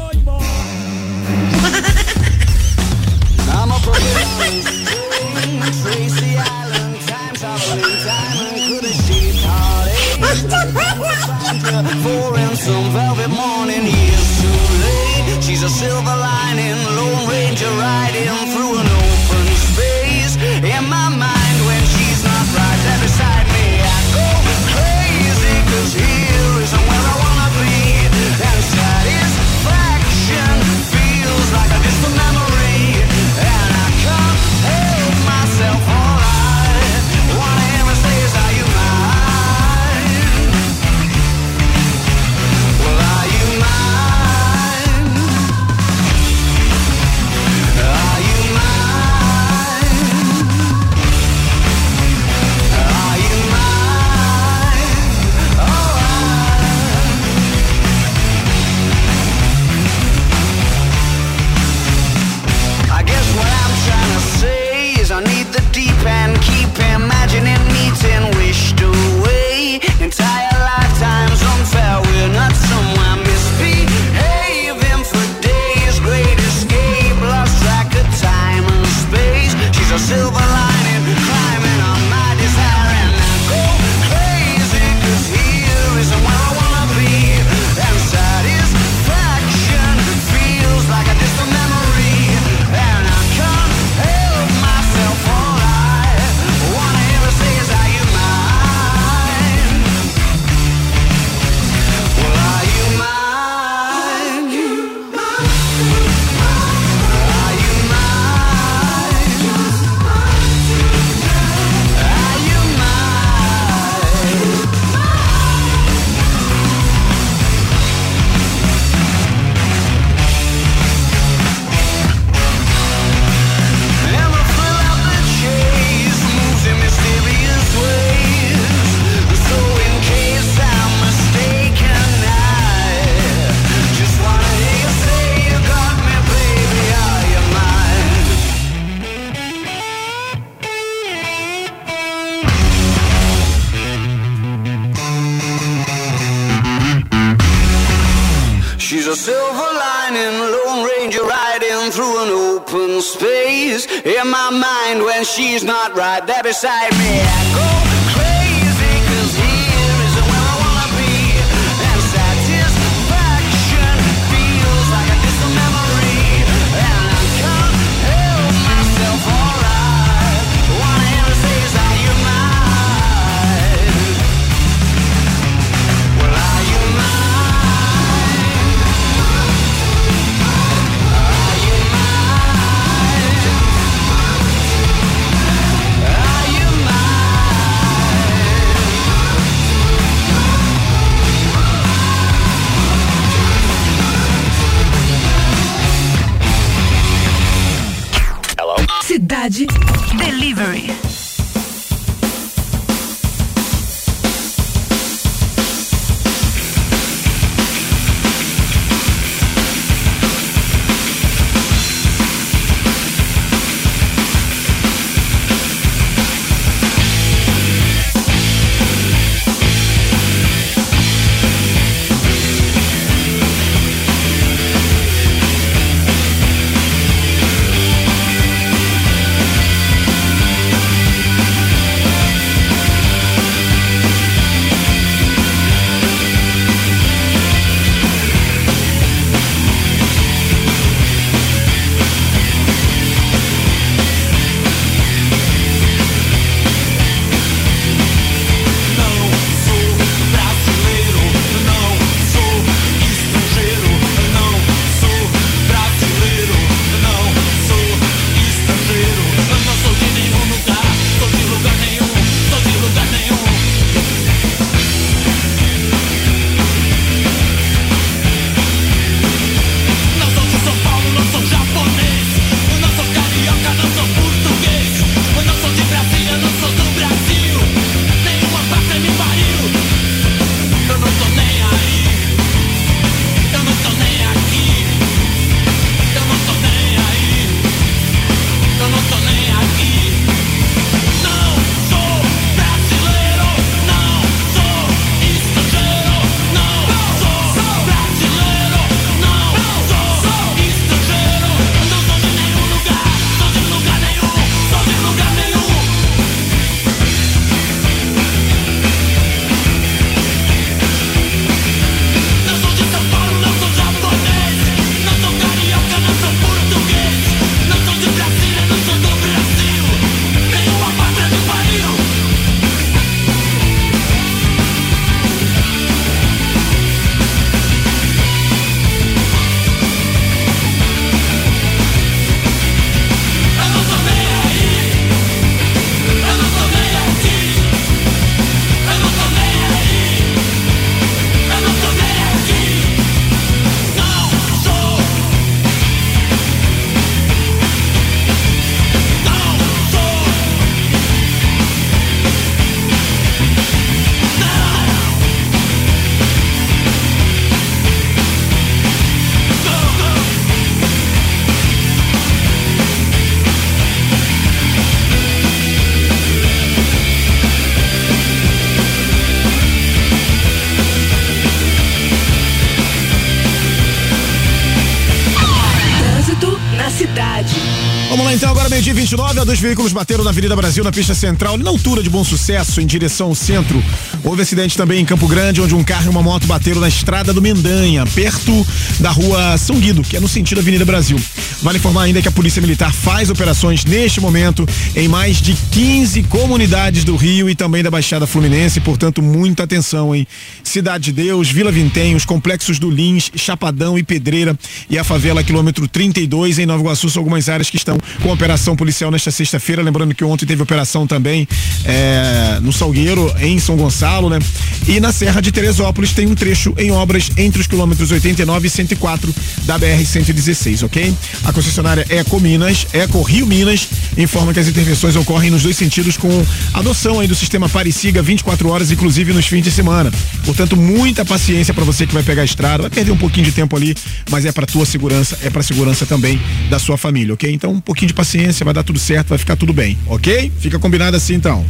Dois 379.49 379.59
veículos 379.59 379.91
bateram 379.91 380.23
na 380.23 380.29
Avenida 380.29 380.55
Brasil, 380.55 380.83
na 380.83 380.91
pista 380.91 381.15
central, 381.15 381.57
na 381.57 381.71
altura 381.71 382.03
de 382.03 382.09
Bom 382.09 382.23
Sucesso, 382.23 382.79
em 382.79 382.85
direção 382.85 383.29
ao 383.29 383.35
centro. 383.35 383.83
Houve 384.23 384.43
acidente 384.43 384.77
também 384.77 385.01
em 385.01 385.05
Campo 385.05 385.27
Grande, 385.27 385.59
onde 385.59 385.73
um 385.73 385.83
carro 385.83 386.05
e 386.05 386.09
uma 386.09 386.21
moto 386.21 386.45
bateram 386.45 386.79
na 386.79 386.87
estrada 386.87 387.33
do 387.33 387.41
Mendanha, 387.41 388.05
perto 388.05 388.63
da 388.99 389.09
rua 389.09 389.57
São 389.57 389.79
Guido, 389.79 390.03
que 390.03 390.15
é 390.15 390.19
no 390.19 390.27
sentido 390.27 390.59
Avenida 390.59 390.85
Brasil. 390.85 391.19
Vale 391.61 391.77
informar 391.77 392.03
ainda 392.03 392.21
que 392.21 392.27
a 392.27 392.31
Polícia 392.31 392.61
Militar 392.61 392.93
faz 392.93 393.29
operações 393.29 393.83
neste 393.83 394.21
momento 394.21 394.65
em 394.95 395.09
mais 395.09 395.41
de 395.41 395.53
15 395.71 396.23
comunidades 396.23 397.03
do 397.03 397.17
Rio 397.17 397.49
e 397.49 397.55
também 397.55 397.83
da 397.83 397.91
Baixada 397.91 398.25
Fluminense, 398.25 398.79
portanto, 398.79 399.21
muita 399.21 399.63
atenção, 399.63 400.15
hein? 400.15 400.25
Cidade 400.63 401.05
de 401.05 401.11
Deus, 401.11 401.49
Vila 401.51 401.69
Vintém, 401.69 402.15
os 402.15 402.23
complexos 402.23 402.79
do 402.79 402.89
Lins, 402.89 403.29
Chapadão 403.35 403.99
e 403.99 404.03
Pedreira 404.03 404.57
e 404.89 404.97
a 404.97 405.03
favela 405.03 405.43
quilômetro 405.43 405.85
32 405.85 406.59
em 406.59 406.65
Nova 406.65 406.81
Iguaçu 406.81 407.09
são 407.09 407.19
algumas 407.19 407.49
áreas 407.49 407.69
que 407.69 407.75
estão 407.75 407.97
com 408.21 408.31
operação 408.31 408.75
policial 408.77 409.11
nesta 409.11 409.29
sexta-feira. 409.29 409.81
Lembrando 409.81 410.15
que 410.15 410.23
ontem 410.23 410.45
teve 410.45 410.63
operação 410.63 411.05
também 411.05 411.45
é, 411.83 412.59
no 412.61 412.71
Salgueiro, 412.71 413.33
em 413.41 413.59
São 413.59 413.75
Gonçalo, 413.75 414.29
né? 414.29 414.39
E 414.87 415.01
na 415.01 415.11
Serra 415.11 415.41
de 415.41 415.51
Teresópolis 415.51 416.13
tem 416.13 416.25
um 416.25 416.35
trecho 416.35 416.73
em 416.77 416.89
obras 416.91 417.29
entre 417.35 417.59
os 417.59 417.67
quilômetros 417.67 418.11
89 418.11 418.65
e 418.65 418.69
104 418.69 419.35
da 419.65 419.77
BR-116, 419.77 420.85
ok? 420.85 421.13
A 421.49 421.51
concessionária 421.51 422.05
Eco 422.09 422.39
Minas, 422.39 422.85
Eco 422.93 423.23
Rio 423.23 423.47
Minas, 423.47 423.89
informa 424.15 424.53
que 424.53 424.59
as 424.59 424.67
intervenções 424.67 425.15
ocorrem 425.15 425.49
nos 425.49 425.63
dois 425.63 425.75
sentidos 425.75 426.15
com 426.15 426.29
adoção 426.75 427.19
aí 427.19 427.27
do 427.27 427.33
sistema 427.33 427.67
Parisiga 427.67 428.21
24 428.21 428.69
horas, 428.69 428.91
inclusive 428.91 429.33
nos 429.33 429.47
fins 429.47 429.63
de 429.63 429.71
semana. 429.71 430.11
Portanto, 430.45 430.77
muita 430.77 431.25
paciência 431.25 431.73
para 431.73 431.83
você 431.83 432.05
que 432.05 432.13
vai 432.13 432.21
pegar 432.21 432.43
a 432.43 432.45
estrada, 432.45 432.83
vai 432.83 432.91
perder 432.91 433.11
um 433.11 433.17
pouquinho 433.17 433.47
de 433.47 433.51
tempo 433.51 433.75
ali, 433.75 433.95
mas 434.29 434.45
é 434.45 434.51
para 434.51 434.67
tua 434.67 434.85
segurança, 434.85 435.39
é 435.41 435.49
para 435.49 435.63
segurança 435.63 436.05
também 436.05 436.39
da 436.69 436.77
sua 436.77 436.99
família, 436.99 437.33
ok? 437.33 437.51
Então, 437.51 437.71
um 437.71 437.81
pouquinho 437.81 438.09
de 438.09 438.13
paciência, 438.13 438.63
vai 438.63 438.73
dar 438.73 438.83
tudo 438.83 438.99
certo, 438.99 439.29
vai 439.29 439.39
ficar 439.39 439.55
tudo 439.55 439.73
bem, 439.73 439.97
ok? 440.05 440.51
Fica 440.59 440.77
combinado 440.77 441.17
assim 441.17 441.33
então. 441.33 441.65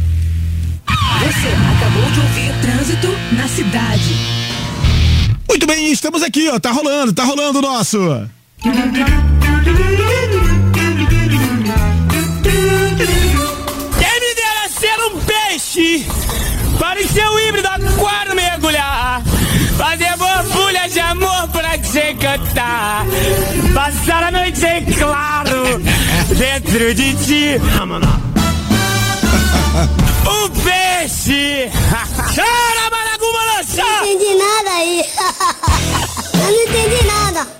Você 1.20 1.48
acabou 1.48 2.10
de 2.10 2.20
ouvir 2.20 2.52
Trânsito 2.60 3.08
na 3.32 3.48
cidade. 3.48 4.14
Muito 5.48 5.66
bem, 5.66 5.90
estamos 5.90 6.22
aqui, 6.22 6.50
ó. 6.50 6.60
Tá 6.60 6.70
rolando, 6.70 7.14
tá 7.14 7.24
rolando 7.24 7.60
o 7.60 7.62
nosso. 7.62 7.98
Quem 13.98 14.20
me 14.20 14.34
dera 14.34 14.68
ser 14.68 14.98
um 15.04 15.20
peixe. 15.20 16.06
Parecer 16.78 17.28
um 17.28 17.38
híbrido 17.38 17.68
aquário 17.68 18.34
mergulhar. 18.34 19.22
Fazer 19.76 20.16
borbulha 20.16 20.88
de 20.88 21.00
amor 21.00 21.48
pra 21.48 21.78
te 21.78 22.14
cantar. 22.14 23.04
Passar 23.74 24.24
a 24.24 24.30
noite 24.30 24.64
em 24.64 24.84
claro 24.92 25.80
Dentro 26.36 26.94
de 26.94 27.14
ti. 27.14 27.60
Um 30.26 30.48
peixe. 30.50 31.70
Chora, 32.34 32.90
Maraguma, 32.90 33.44
lança 33.56 33.82
Não 33.82 34.06
entendi 34.06 34.34
nada 34.34 34.70
aí. 34.70 35.04
Eu 36.34 36.52
não 36.52 36.62
entendi 36.62 37.06
nada. 37.06 37.59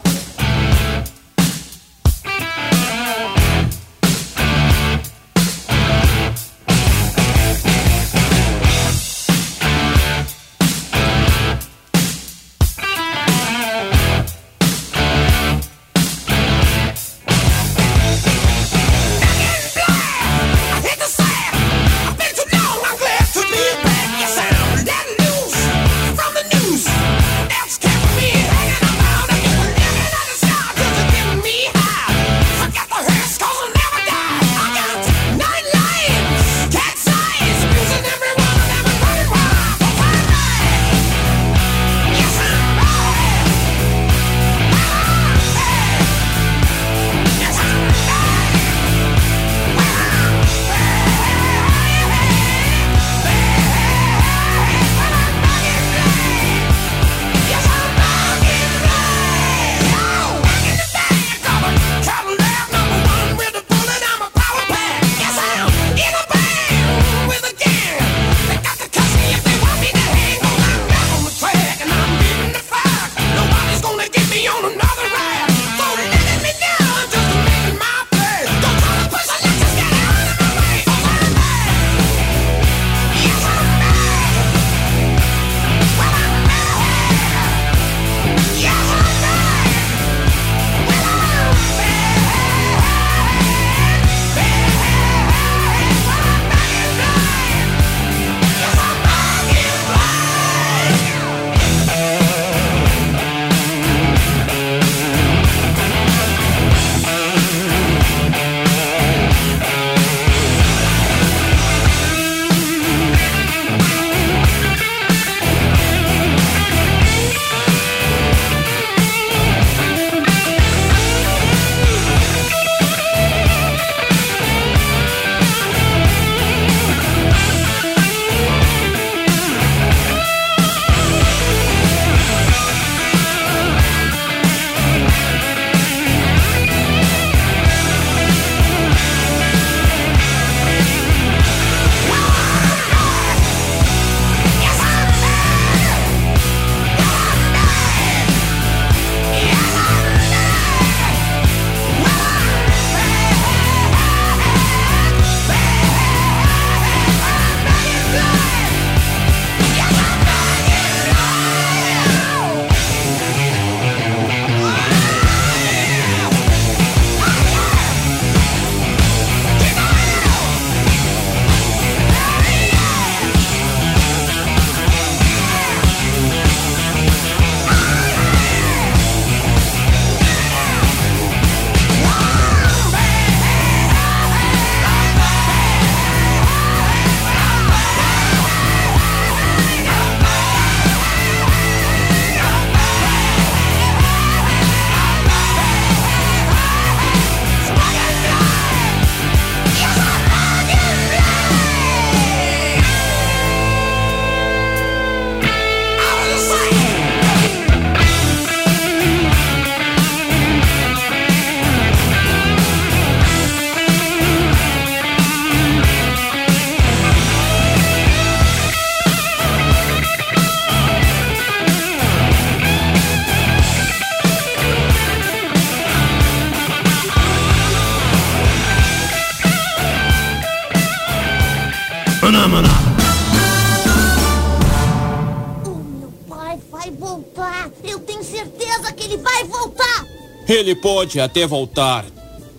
Ele 240.60 240.74
pode 240.74 241.18
até 241.18 241.46
voltar, 241.46 242.04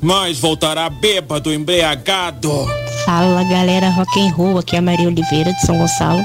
mas 0.01 0.39
voltará 0.39 0.89
bêbado, 0.89 1.53
embriagado. 1.53 2.51
Fala 3.05 3.43
galera 3.43 3.91
rock 3.91 4.19
and 4.19 4.33
roll, 4.33 4.57
aqui 4.57 4.75
é 4.75 4.79
a 4.79 4.81
Maria 4.81 5.07
Oliveira 5.07 5.53
de 5.53 5.61
São 5.61 5.77
Gonçalo. 5.77 6.23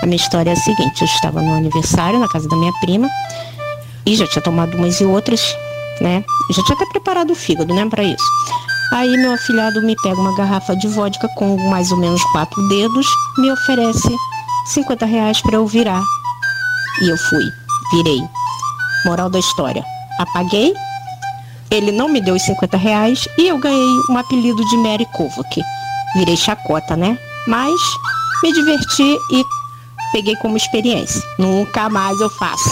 A 0.00 0.06
minha 0.06 0.14
história 0.14 0.50
é 0.50 0.52
a 0.52 0.56
seguinte, 0.56 1.00
eu 1.00 1.04
estava 1.04 1.42
no 1.42 1.52
aniversário 1.52 2.20
na 2.20 2.28
casa 2.28 2.48
da 2.48 2.54
minha 2.54 2.72
prima 2.74 3.10
e 4.06 4.14
já 4.14 4.24
tinha 4.28 4.40
tomado 4.40 4.76
umas 4.76 5.00
e 5.00 5.04
outras, 5.04 5.42
né? 6.00 6.24
Já 6.52 6.62
tinha 6.62 6.76
até 6.76 6.86
preparado 6.86 7.32
o 7.32 7.34
fígado, 7.34 7.74
né, 7.74 7.84
para 7.86 8.04
isso. 8.04 8.24
Aí 8.92 9.16
meu 9.16 9.32
afilhado 9.32 9.82
me 9.82 9.96
pega 9.96 10.20
uma 10.20 10.36
garrafa 10.36 10.76
de 10.76 10.86
vodka 10.86 11.28
com 11.30 11.56
mais 11.70 11.90
ou 11.90 11.98
menos 11.98 12.22
quatro 12.30 12.68
dedos, 12.68 13.06
me 13.38 13.50
oferece 13.50 14.14
50 14.66 15.04
reais 15.04 15.42
para 15.42 15.56
eu 15.56 15.66
virar. 15.66 16.04
E 17.02 17.08
eu 17.10 17.16
fui, 17.16 17.44
virei. 17.90 18.22
Moral 19.04 19.28
da 19.28 19.40
história. 19.40 19.84
Apaguei, 20.20 20.72
ele 21.76 21.92
não 21.92 22.08
me 22.08 22.20
deu 22.20 22.34
os 22.34 22.42
50 22.42 22.76
reais 22.76 23.28
e 23.36 23.48
eu 23.48 23.58
ganhei 23.58 24.00
um 24.10 24.16
apelido 24.16 24.64
de 24.64 24.76
Mary 24.78 25.06
Kovac. 25.12 25.60
Virei 26.16 26.36
chacota, 26.36 26.96
né? 26.96 27.18
Mas 27.46 27.78
me 28.42 28.52
diverti 28.52 29.16
e 29.32 29.44
peguei 30.12 30.34
como 30.36 30.56
experiência. 30.56 31.22
Nunca 31.38 31.88
mais 31.90 32.18
eu 32.20 32.30
faço. 32.30 32.70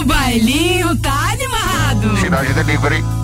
O 0.00 0.04
bailinho 0.04 0.94
tá 1.00 1.30
animado. 1.32 2.16
Cidade 2.20 2.52
Delivery. 2.52 3.17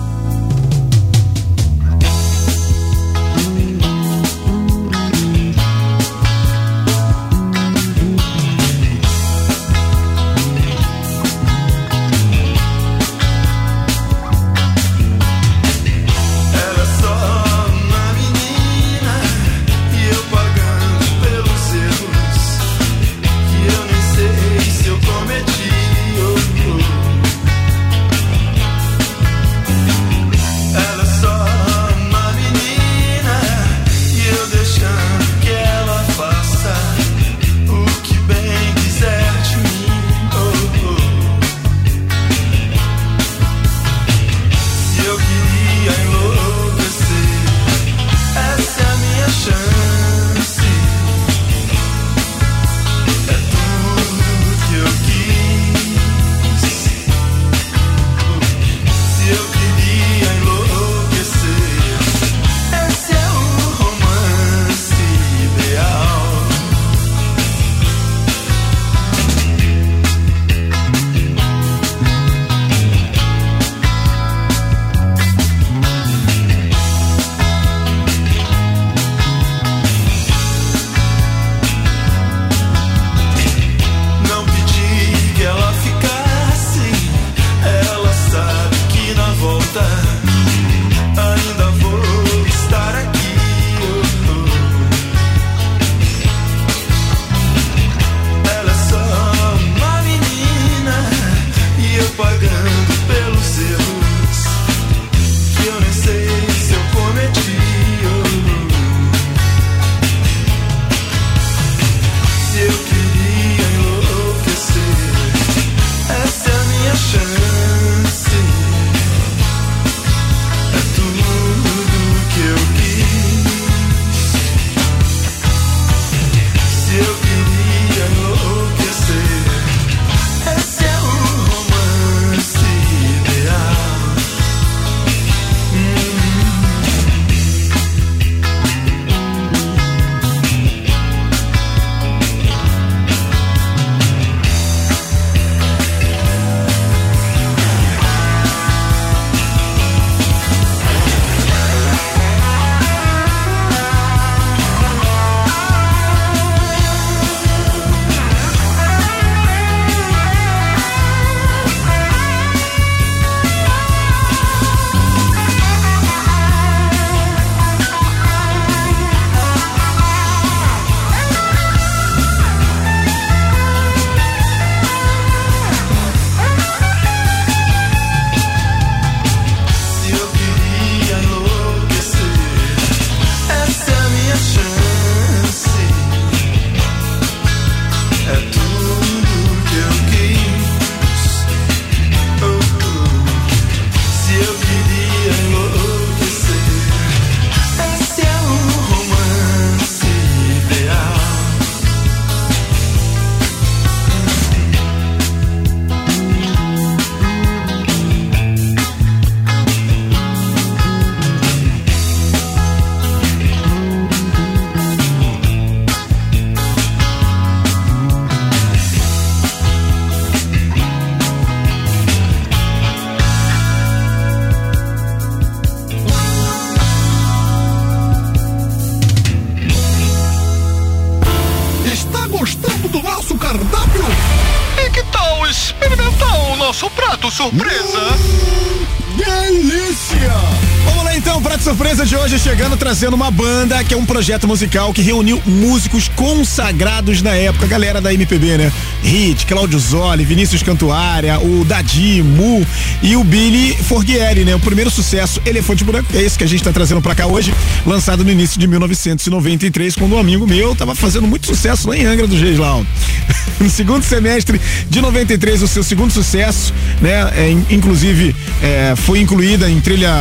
Trazendo 242.95 243.15
uma 243.15 243.29
banda 243.29 243.83
que 243.83 243.93
é 243.93 243.97
um 243.97 244.05
projeto 244.05 244.47
musical 244.47 244.93
que 244.93 245.01
reuniu 245.01 245.41
músicos 245.45 246.07
consagrados 246.15 247.21
na 247.21 247.35
época, 247.35 247.67
galera 247.67 247.99
da 247.99 248.13
MPB, 248.13 248.57
né? 248.57 248.71
Hit, 249.03 249.45
Claudio 249.45 249.77
Zoli, 249.77 250.23
Vinícius 250.23 250.63
Cantuária, 250.63 251.37
o 251.41 251.65
Dadi, 251.65 252.23
Mu 252.23 252.65
e 253.03 253.17
o 253.17 253.23
Billy 253.25 253.75
Forghieri, 253.83 254.45
né? 254.45 254.55
O 254.55 254.61
primeiro 254.61 254.89
sucesso, 254.89 255.41
Elefante 255.45 255.83
Branco, 255.83 256.07
é 256.15 256.21
esse 256.21 256.37
que 256.37 256.45
a 256.45 256.47
gente 256.47 256.63
tá 256.63 256.71
trazendo 256.71 257.01
pra 257.01 257.13
cá 257.13 257.27
hoje, 257.27 257.53
lançado 257.85 258.23
no 258.23 258.31
início 258.31 258.57
de 258.57 258.65
1993, 258.65 259.93
quando 259.95 260.15
um 260.15 260.19
amigo 260.19 260.47
meu 260.47 260.73
tava 260.73 260.95
fazendo 260.95 261.27
muito 261.27 261.47
sucesso 261.47 261.89
lá 261.89 261.97
em 261.97 262.05
Angra 262.05 262.25
do 262.27 262.35
ó. 262.63 262.81
No 263.59 263.69
segundo 263.69 264.03
semestre 264.03 264.59
de 264.89 265.01
93, 265.01 265.61
o 265.63 265.67
seu 265.67 265.83
segundo 265.83 266.11
sucesso, 266.11 266.73
né? 267.01 267.31
É, 267.35 267.49
in- 267.49 267.65
inclusive, 267.71 268.35
é, 268.61 268.93
foi 268.95 269.19
incluída 269.19 269.69
em 269.69 269.79
trilha 269.81 270.11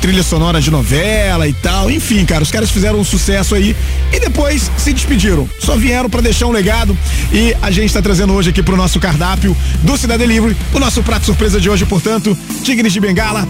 trilha 0.00 0.22
sonora 0.22 0.60
de 0.60 0.70
novela 0.70 1.46
e 1.46 1.52
tal. 1.52 1.90
Enfim, 1.90 2.24
cara, 2.24 2.42
os 2.42 2.50
caras 2.50 2.70
fizeram 2.70 2.98
um 2.98 3.04
sucesso 3.04 3.54
aí 3.54 3.76
e 4.12 4.20
depois 4.20 4.70
se 4.76 4.92
despediram. 4.92 5.48
Só 5.58 5.76
vieram 5.76 6.08
para 6.08 6.22
deixar 6.22 6.46
um 6.46 6.50
legado 6.50 6.96
e 7.32 7.54
a 7.60 7.70
gente 7.70 7.92
tá 7.92 8.02
trazendo 8.02 8.32
hoje 8.32 8.50
aqui 8.50 8.62
pro 8.62 8.76
nosso 8.76 8.98
cardápio 8.98 9.56
do 9.82 9.96
Cidade 9.96 10.24
Livre, 10.26 10.56
o 10.72 10.78
nosso 10.78 11.02
prato 11.02 11.26
surpresa 11.26 11.60
de 11.60 11.68
hoje, 11.68 11.84
portanto, 11.86 12.36
Tigres 12.62 12.92
de 12.92 13.00
Bengala, 13.00 13.46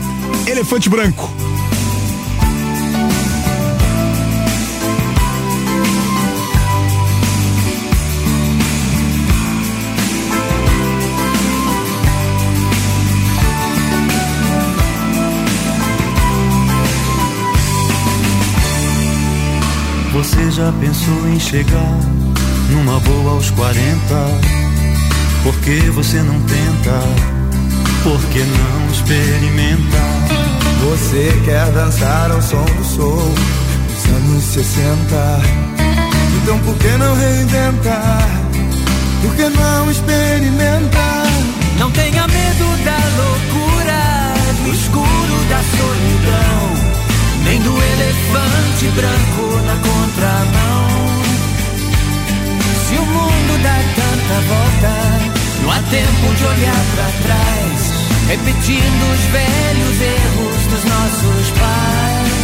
Elefante 0.47 0.89
Branco. 0.89 1.50
Você 20.21 20.51
já 20.51 20.71
pensou 20.73 21.29
em 21.31 21.41
chegar 21.41 21.99
numa 22.69 23.01
boa 23.01 23.31
aos 23.31 23.51
40? 23.53 23.81
Por 25.43 25.59
que 25.61 25.81
você 25.93 26.19
não 26.19 26.39
tenta? 26.43 27.01
Por 28.03 28.21
que 28.27 28.41
não 28.41 28.93
experimenta? 28.93 29.99
Você 30.85 31.41
quer 31.47 31.73
dançar 31.73 32.31
ao 32.31 32.43
som 32.43 32.63
do 32.63 32.85
soul 32.85 33.35
dos 33.89 34.15
anos 34.15 34.45
60? 34.45 35.41
Então 36.43 36.59
por 36.59 36.77
que 36.77 36.89
não 36.99 37.15
reinventar? 37.17 38.29
Por 39.23 39.35
que 39.35 39.49
não 39.49 39.91
experimentar? 39.91 41.27
Não 41.79 41.91
tenha 41.93 42.29
medo 42.29 42.85
da 42.85 43.00
elefante 48.01 48.87
branco 48.97 49.45
na 49.67 49.77
contramão. 49.77 50.89
Se 52.89 52.95
o 52.97 53.05
mundo 53.05 53.63
dá 53.63 53.77
tanta 53.95 54.41
volta, 54.49 54.95
não 55.63 55.71
há 55.71 55.81
tempo 55.91 56.35
de 56.35 56.45
olhar 56.45 56.83
para 56.95 57.11
trás, 57.23 57.93
repetindo 58.29 59.03
os 59.13 59.23
velhos 59.31 60.01
erros 60.01 60.67
dos 60.67 60.85
nossos 60.85 61.51
pais. 61.59 62.41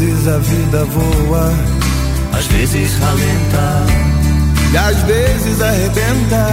Vezes 0.00 0.28
a 0.28 0.38
vida 0.38 0.84
voa, 0.86 1.52
às 2.32 2.46
vezes 2.46 2.98
ralenta, 2.98 3.86
e 4.72 4.76
às 4.78 4.96
vezes 5.02 5.60
arrebenta. 5.60 6.46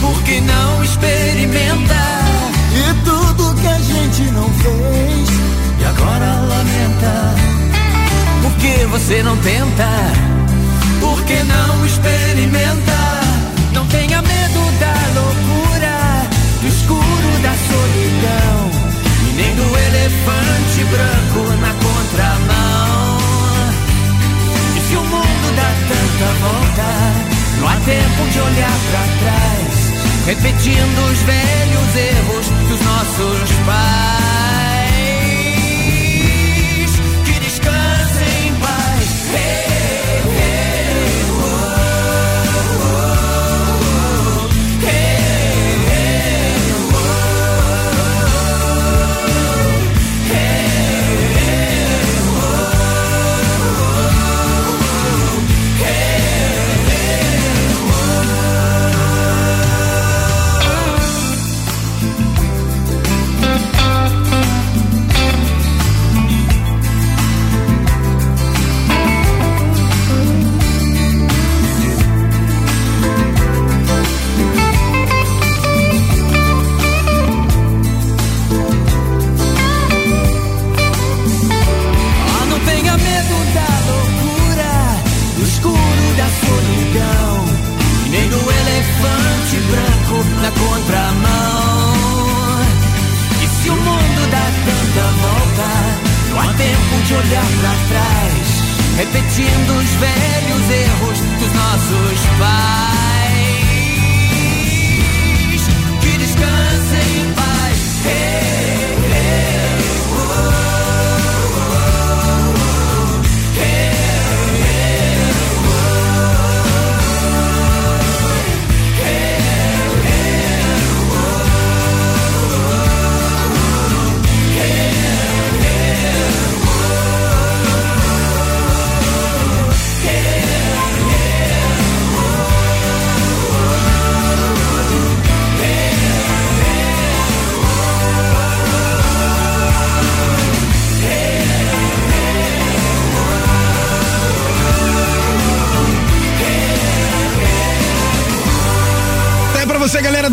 Por 0.00 0.20
que 0.24 0.40
não 0.40 0.82
experimenta? 0.82 1.94
E 2.74 3.04
tudo 3.04 3.54
que 3.54 3.66
a 3.68 3.78
gente 3.78 4.22
não 4.32 4.48
fez, 4.50 5.28
e 5.80 5.84
agora 5.84 6.40
lamenta. 6.40 7.34
Por 8.42 8.52
que 8.56 8.84
você 8.86 9.22
não 9.22 9.36
tenta? 9.36 9.88
Por 10.98 11.22
que 11.22 11.40
não 11.44 11.86
experimenta? 11.86 13.20
Não 13.72 13.86
tenha 13.86 14.20
medo 14.22 14.60
da 14.80 15.20
loucura, 15.20 16.28
do 16.60 16.66
escuro 16.66 17.42
da 17.42 17.54
solidão 17.54 18.70
nem 19.40 19.54
do 19.54 19.62
elefante 19.62 20.84
branco 20.84 21.56
na 21.60 21.72
contramão. 22.10 23.18
E 24.76 24.80
se 24.80 24.96
o 24.96 25.02
mundo 25.02 25.56
dá 25.56 25.70
tanta 25.88 26.32
volta, 26.40 26.88
não 27.60 27.68
há 27.68 27.76
tempo 27.76 28.30
de 28.30 28.40
olhar 28.40 28.78
para 28.90 29.02
trás, 29.20 29.92
repetindo 30.26 31.12
os 31.12 31.22
velhos 31.22 31.96
erros 31.96 32.46
dos 32.68 32.80
nossos 32.80 33.50
pais. 33.66 34.59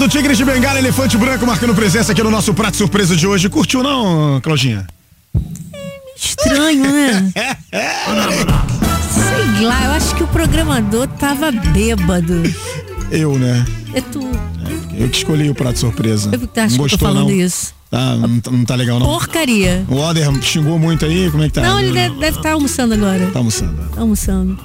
Do 0.07 0.09
Tigres 0.09 0.37
de 0.37 0.45
Bengala, 0.45 0.79
Elefante 0.79 1.17
Branco, 1.17 1.45
marcando 1.45 1.75
presença 1.75 2.13
aqui 2.13 2.23
no 2.23 2.31
nosso 2.31 2.53
prato 2.53 2.77
surpresa 2.77 3.13
de 3.13 3.27
hoje. 3.27 3.49
Curtiu 3.49 3.83
não, 3.83 4.39
Claudinha? 4.39 4.87
Estranho, 6.15 6.83
né? 6.83 7.29
Sei 9.11 9.65
lá, 9.65 9.83
eu 9.85 9.91
acho 9.91 10.15
que 10.15 10.23
o 10.23 10.27
programador 10.27 11.07
tava 11.07 11.51
bêbado. 11.51 12.41
Eu, 13.11 13.37
né? 13.37 13.65
É 13.93 13.99
tu. 13.99 14.21
Eu 14.97 15.09
que 15.09 15.17
escolhi 15.17 15.49
o 15.49 15.55
prato 15.55 15.77
surpresa. 15.79 16.29
Eu 16.31 16.39
que 16.39 16.47
tá, 16.47 16.63
acho 16.63 16.77
não 16.77 16.87
que 16.87 16.93
eu 16.93 16.97
tô 16.97 17.05
gostou, 17.05 17.09
falando 17.09 17.29
não? 17.29 17.35
isso. 17.35 17.73
Tá, 17.91 18.15
não, 18.15 18.39
tá- 18.39 18.51
não 18.51 18.63
tá 18.65 18.75
legal, 18.75 18.99
não? 18.99 19.07
Porcaria. 19.07 19.85
O 19.89 19.95
Oder 19.95 20.41
xingou 20.41 20.79
muito 20.79 21.05
aí, 21.05 21.29
como 21.29 21.43
é 21.43 21.47
que 21.47 21.53
tá? 21.53 21.61
Não, 21.61 21.79
ele 21.81 21.91
deve 21.91 22.37
estar 22.37 22.53
almoçando 22.53 22.93
agora. 22.93 23.27
Tá 23.27 23.39
almoçando. 23.39 23.75
Tá 23.93 24.01
almoçando. 24.01 24.57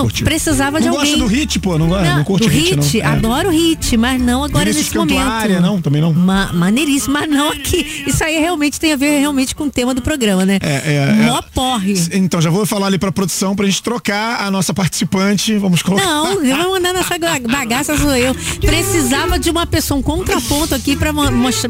Não, 0.00 0.04
curtiu. 0.06 0.24
precisava 0.24 0.80
de 0.80 0.86
não 0.88 0.94
alguém. 0.96 1.12
gosta 1.18 1.24
do 1.28 1.30
hit, 1.34 1.58
pô? 1.58 1.78
Não, 1.78 1.86
não, 1.86 2.02
Não, 2.02 2.24
curte 2.24 2.48
do 2.48 2.52
hit, 2.52 2.76
não. 2.76 2.82
hit, 2.82 3.00
É. 3.00 3.04
adoro 3.06 3.48
o 3.48 3.52
hit, 3.52 3.96
mas 3.96 4.20
não 4.20 4.44
agora 4.44 4.64
Vinícius 4.64 4.86
nesse 4.86 4.96
momento. 4.98 5.18
Cantuária, 5.18 5.60
não? 5.60 5.80
Também 5.80 6.00
não? 6.02 6.12
Ma 6.12 6.52
maneiríssimo, 6.52 7.12
mas 7.14 7.28
não 7.28 7.50
aqui. 7.50 8.04
Isso 8.06 8.22
aí 8.24 8.38
realmente 8.38 8.78
tem 8.80 8.92
a 8.92 8.96
ver 8.96 9.18
realmente 9.20 9.54
com 9.54 9.64
o 9.64 9.70
tema 9.70 9.94
do 9.94 10.02
programa, 10.02 10.44
né? 10.46 10.58
É, 10.62 10.94
é, 10.94 11.12
Mó 11.26 11.38
é. 11.38 11.42
porre. 11.54 11.94
Então, 12.12 12.40
já 12.40 12.50
vou 12.50 12.64
falar 12.66 12.86
ali 12.86 12.98
pra 12.98 13.12
produção 13.12 13.54
pra 13.54 13.66
gente 13.66 13.82
trocar 13.82 14.40
a 14.42 14.50
nossa 14.50 14.72
participante. 14.72 15.56
Vamos 15.58 15.82
colocar. 15.82 16.04
Não, 16.04 16.42
eu 16.44 16.56
vou 16.56 16.70
mandar 16.72 16.92
nessa 16.92 17.16
ga- 17.18 17.38
bagaça 17.40 17.96
sou 17.96 18.14
eu. 18.16 18.34
Precisava 18.60 19.38
de 19.38 19.50
uma 19.50 19.66
pessoa, 19.66 19.98
um 19.98 20.02
contraponto 20.02 20.74
aqui 20.74 20.96
pra 20.96 21.12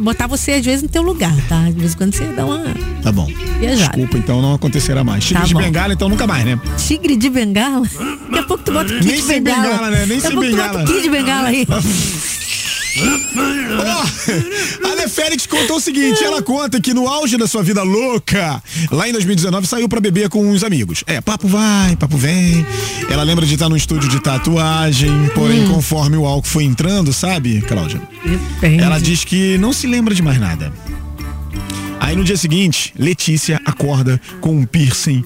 botar 0.01 0.27
você 0.27 0.53
às 0.53 0.65
vezes 0.65 0.83
no 0.83 0.89
teu 0.89 1.03
lugar, 1.03 1.35
tá? 1.49 1.65
De 1.65 1.73
vez 1.73 1.95
em 1.95 1.97
quando 1.97 2.15
você 2.15 2.25
dá 2.27 2.45
uma 2.45 2.63
Tá 3.03 3.11
bom. 3.13 3.27
viajada. 3.59 3.77
Desculpa, 3.91 4.19
então 4.19 4.41
não 4.43 4.55
acontecerá 4.55 5.03
mais. 5.03 5.25
Tigre 5.25 5.41
Tá 5.43 5.47
de 5.49 5.55
bom. 5.55 5.61
bengala, 5.61 5.93
então 5.93 6.09
nunca 6.09 6.27
mais, 6.27 6.45
né? 6.45 6.61
Tigre 6.77 7.17
de 7.17 7.29
bengala? 7.31 7.87
Daqui 8.29 8.39
a 8.39 8.43
pouco 8.45 8.63
tu 8.65 8.73
bota 8.73 8.95
Kid 8.95 9.07
Nem 9.07 9.23
sem 9.23 9.43
bengala. 9.43 9.63
bengala, 9.69 9.91
né? 9.91 10.07
Nem 10.07 10.19
Daqui 10.21 10.27
a 10.27 10.31
sem 10.31 10.31
pouco 10.33 10.47
tu 10.51 10.57
bengala. 10.57 10.79
bota 10.79 10.93
Kid 10.93 11.09
bengala 11.11 11.49
aí. 11.49 11.67
Ó, 13.03 14.89
a 14.91 14.95
Le 14.95 15.09
Félix 15.09 15.47
contou 15.47 15.77
o 15.77 15.81
seguinte, 15.81 16.23
ela 16.25 16.43
conta 16.43 16.81
que 16.81 16.93
no 16.93 17.07
auge 17.09 17.37
da 17.37 17.47
sua 17.47 17.63
vida 17.63 17.83
louca, 17.83 18.63
lá 18.91 19.09
em 19.09 19.13
2019, 19.13 19.67
saiu 19.67 19.89
pra 19.89 20.01
beber 20.01 20.29
com 20.29 20.45
uns 20.51 20.65
amigos. 20.65 21.05
É, 21.07 21.21
papo 21.21 21.47
vai, 21.49 21.95
papo 21.97 22.17
vem. 22.17 22.67
Ela 23.09 23.23
lembra 23.23 23.47
de 23.47 23.55
estar 23.55 23.69
no 23.69 23.77
estúdio 23.77 24.09
de 24.09 24.21
tatuagem, 24.21 25.29
porém, 25.35 25.65
Hum. 25.67 25.75
conforme 25.75 26.17
o 26.17 26.27
álcool 26.27 26.49
foi 26.49 26.65
entrando, 26.65 27.13
sabe, 27.13 27.61
Cláudia? 27.63 28.01
Depende. 28.25 28.83
Ela 28.83 28.99
diz 28.99 29.25
que 29.25 29.57
não 29.59 29.73
se 29.73 29.87
lembra 29.87 30.15
de 30.15 30.23
mais 30.23 30.39
nada. 30.41 30.73
Aí 32.01 32.17
no 32.17 32.25
dia 32.25 32.37
seguinte, 32.37 32.93
Letícia 32.99 33.61
acorda 33.65 34.21
com 34.41 34.51
um 34.57 34.65
piercing 34.67 35.25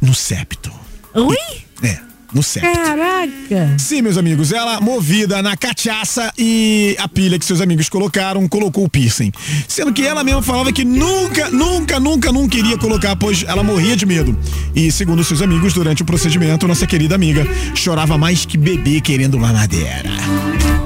no 0.00 0.14
septo. 0.14 0.72
Oi? 1.14 1.36
É, 1.82 1.98
no 2.32 2.42
septo. 2.42 2.68
Caraca. 2.70 3.78
Sim, 3.78 4.02
meus 4.02 4.16
amigos, 4.16 4.52
ela 4.52 4.80
movida 4.80 5.42
na 5.42 5.56
cachaça 5.56 6.32
e 6.38 6.96
a 6.98 7.08
pilha 7.08 7.38
que 7.38 7.44
seus 7.44 7.60
amigos 7.60 7.88
colocaram, 7.88 8.46
colocou 8.48 8.84
o 8.84 8.88
piercing. 8.88 9.32
Sendo 9.68 9.92
que 9.92 10.06
ela 10.06 10.24
mesma 10.24 10.42
falava 10.42 10.72
que 10.72 10.84
nunca, 10.84 11.50
nunca, 11.50 12.00
nunca, 12.00 12.32
nunca 12.32 12.56
iria 12.56 12.78
colocar, 12.78 13.14
pois 13.16 13.44
ela 13.44 13.62
morria 13.62 13.96
de 13.96 14.06
medo. 14.06 14.36
E 14.74 14.90
segundo 14.90 15.22
seus 15.22 15.42
amigos, 15.42 15.72
durante 15.72 16.02
o 16.02 16.04
procedimento, 16.04 16.66
nossa 16.66 16.86
querida 16.86 17.14
amiga 17.14 17.46
chorava 17.74 18.16
mais 18.16 18.44
que 18.44 18.56
bebê 18.56 19.00
querendo 19.00 19.34
uma 19.34 19.52
madeira. 19.52 20.10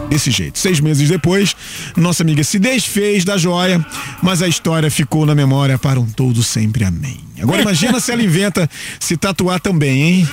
Desse 0.09 0.31
jeito. 0.31 0.59
Seis 0.59 0.81
meses 0.81 1.09
depois, 1.09 1.55
nossa 1.97 2.23
amiga 2.23 2.43
se 2.45 2.59
desfez 2.59 3.25
da 3.25 3.37
joia, 3.37 3.85
mas 4.23 4.41
a 4.41 4.49
história 4.49 4.91
ficou 4.91 5.27
na 5.27 5.35
memória 5.35 5.79
para 5.79 5.99
um 5.99 6.07
todo 6.07 6.43
sempre. 6.43 6.85
Amém. 6.85 7.19
Agora 7.43 7.61
imagina 7.61 8.01
se 8.01 8.13
ela 8.13 8.23
inventa 8.23 8.69
se 9.01 9.17
tatuar 9.17 9.61
também, 9.61 10.03
hein? 10.03 10.29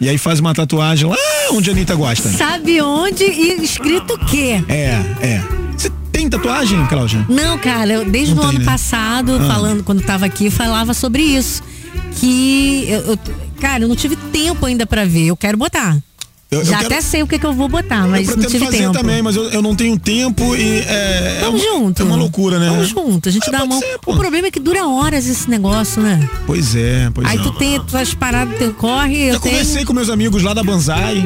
E 0.00 0.08
aí 0.08 0.16
faz 0.18 0.38
uma 0.40 0.54
tatuagem 0.54 1.08
lá 1.08 1.16
onde 1.52 1.70
a 1.70 1.72
Anitta 1.72 1.94
gosta. 1.94 2.28
Sabe 2.28 2.80
onde 2.80 3.24
e 3.24 3.62
escrito 3.62 4.14
o 4.14 4.18
quê? 4.26 4.62
É, 4.68 4.92
é. 5.20 5.42
Você 5.76 5.90
tem 6.12 6.28
tatuagem, 6.28 6.84
Cláudia? 6.86 7.24
Não, 7.28 7.58
cara, 7.58 7.92
eu, 7.94 8.04
desde 8.04 8.34
Não 8.34 8.42
o 8.42 8.46
tem, 8.46 8.56
ano 8.56 8.64
né? 8.64 8.70
passado, 8.70 9.32
Ah. 9.40 9.46
falando, 9.46 9.82
quando 9.82 10.02
tava 10.02 10.26
aqui, 10.26 10.50
falava 10.50 10.94
sobre 10.94 11.22
isso. 11.22 11.62
Que 12.20 12.86
eu, 12.88 13.00
eu- 13.12 13.18
cara, 13.60 13.84
eu 13.84 13.88
não 13.88 13.96
tive 13.96 14.14
tempo 14.16 14.64
ainda 14.66 14.86
pra 14.86 15.04
ver. 15.04 15.26
Eu 15.26 15.36
quero 15.36 15.56
botar. 15.56 15.96
Eu- 16.50 16.60
eu 16.60 16.64
Já 16.64 16.78
quero- 16.78 16.86
até 16.86 17.00
sei 17.02 17.22
o 17.22 17.26
que, 17.26 17.38
que 17.38 17.44
eu 17.44 17.52
vou 17.52 17.68
botar, 17.68 18.06
mas 18.08 18.26
eu 18.26 18.36
não 18.38 18.46
tive 18.46 18.64
fazer 18.64 18.78
tempo. 18.78 18.92
também, 18.94 19.20
mas 19.20 19.36
eu, 19.36 19.50
eu 19.50 19.60
não 19.60 19.76
tenho 19.76 19.98
tempo 19.98 20.56
e 20.56 20.78
é. 20.78 21.40
Vamos 21.42 21.60
é, 21.60 21.64
junto. 21.64 22.00
É 22.00 22.04
uma 22.06 22.16
loucura, 22.16 22.58
né? 22.58 22.70
Vamos 22.70 22.88
junto, 22.88 23.28
a 23.28 23.32
gente 23.32 23.50
dá 23.50 23.58
a 23.60 23.66
mão. 23.66 23.78
o 24.06 24.16
problema 24.16 24.46
é 24.46 24.50
que 24.50 24.58
dura 24.58 24.86
horas 24.86 25.26
esse 25.26 25.50
negócio, 25.50 26.00
né? 26.00 26.26
Pois 26.46 26.74
é, 26.74 27.10
pois 27.12 27.26
Aí 27.28 27.38
é. 27.38 27.42
tu 27.42 27.52
tem 27.52 27.78
tuas 27.80 28.14
paradas, 28.14 28.56
teu 28.58 28.72
corre, 28.72 29.24
eu 29.28 29.34
Eu 29.34 29.40
tenho. 29.40 29.54
conversei 29.56 29.84
com 29.84 29.92
meus 29.92 30.08
amigos 30.08 30.42
lá 30.42 30.54
da 30.54 30.62
Banzai. 30.64 31.22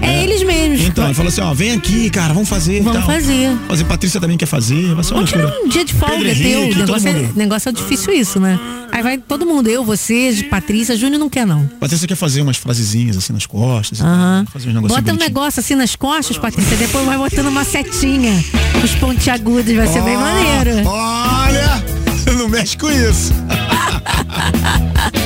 É 0.00 0.24
eles 0.24 0.42
mesmos. 0.42 0.86
Então, 0.86 1.04
ele 1.04 1.14
falou 1.14 1.28
assim, 1.28 1.40
ó, 1.42 1.52
vem 1.54 1.72
aqui, 1.72 2.08
cara, 2.10 2.32
vamos 2.34 2.48
fazer. 2.48 2.80
Vamos 2.82 2.98
tal. 3.04 3.06
fazer. 3.06 3.56
Fazer, 3.68 3.84
Patrícia 3.84 4.20
também 4.20 4.36
quer 4.38 4.46
fazer, 4.46 4.94
vai 4.94 5.04
ser 5.04 5.10
uma 5.12 5.18
Vamos 5.18 5.30
tirar 5.30 5.42
loucura. 5.44 5.64
um 5.64 5.68
dia 5.68 5.84
de 5.84 5.94
folga 5.94 6.14
Pedro 6.16 6.34
teu. 6.42 6.60
Henrique, 6.62 6.74
O 6.76 6.78
negócio, 6.86 7.08
é, 7.08 7.28
negócio 7.36 7.68
é 7.68 7.72
difícil 7.72 8.12
isso, 8.14 8.40
né? 8.40 8.58
Aí 8.90 9.02
vai 9.02 9.16
todo 9.16 9.46
mundo, 9.46 9.68
eu, 9.68 9.84
você, 9.84 10.46
Patrícia, 10.50 10.94
Júnior 10.96 11.18
não 11.18 11.30
quer 11.30 11.46
não. 11.46 11.66
Patrícia 11.80 12.06
quer 12.06 12.14
fazer 12.16 12.42
umas 12.42 12.56
frasezinhas 12.58 13.16
assim 13.16 13.32
nas 13.32 13.46
costas. 13.46 14.00
Aham. 14.00 14.44
tal, 14.52 14.61
Negocinhos 14.66 15.00
Bota 15.02 15.12
um 15.12 15.18
negócio 15.18 15.60
assim 15.60 15.74
nas 15.74 15.96
costas, 15.96 16.38
Patrícia, 16.38 16.76
depois 16.76 17.04
vai 17.04 17.18
botando 17.18 17.48
uma 17.48 17.64
setinha. 17.64 18.32
Os 18.82 18.94
pontiagudos, 18.96 19.74
vai 19.74 19.86
ser 19.86 20.02
bem 20.02 20.16
Ó, 20.16 20.20
maneiro. 20.20 20.88
Olha, 20.88 21.84
não 22.36 22.48
mexe 22.48 22.76
com 22.76 22.90
isso. 22.90 23.32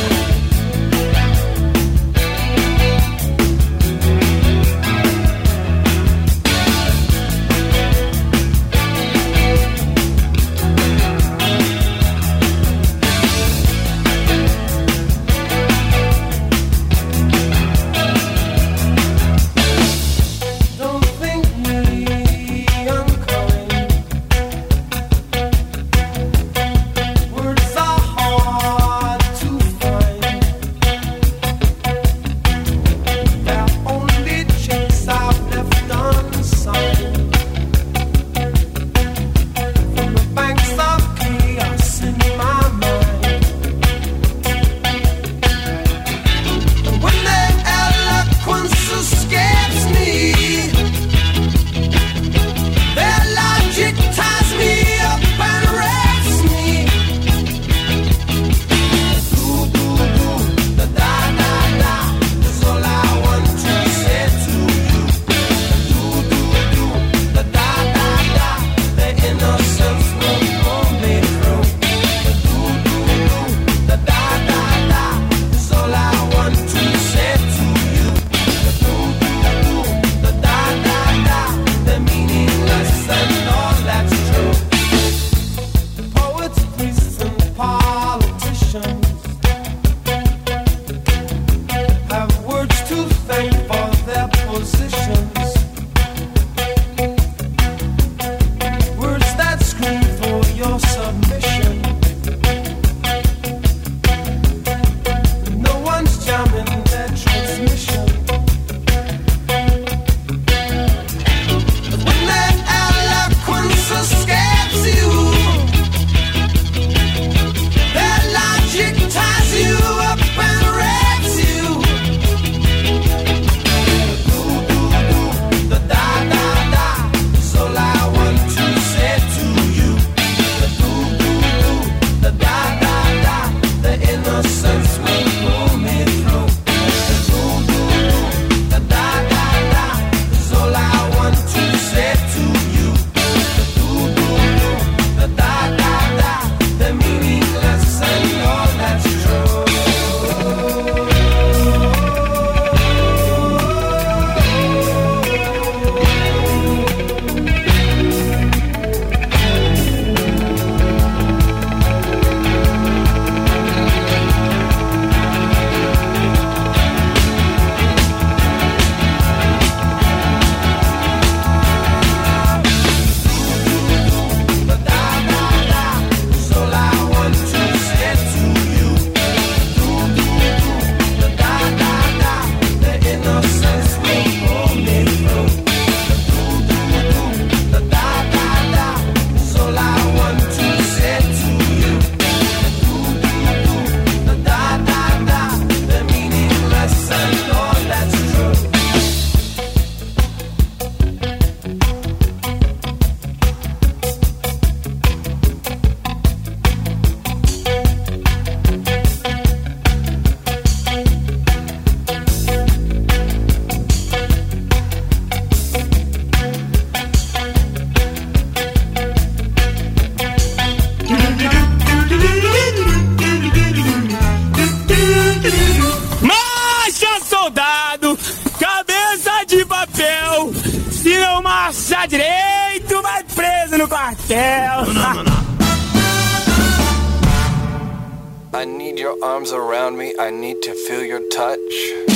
I 238.52 238.64
need 238.64 238.98
your 238.98 239.16
arms 239.22 239.52
around 239.52 239.96
me. 239.98 240.14
I 240.18 240.30
need 240.30 240.62
to 240.62 240.74
feel 240.74 241.04
your 241.04 241.20
touch. 241.28 242.15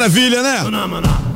Maravilha, 0.00 0.42
né? 0.42 0.62
Ó, 0.64 0.68
a 0.68 1.29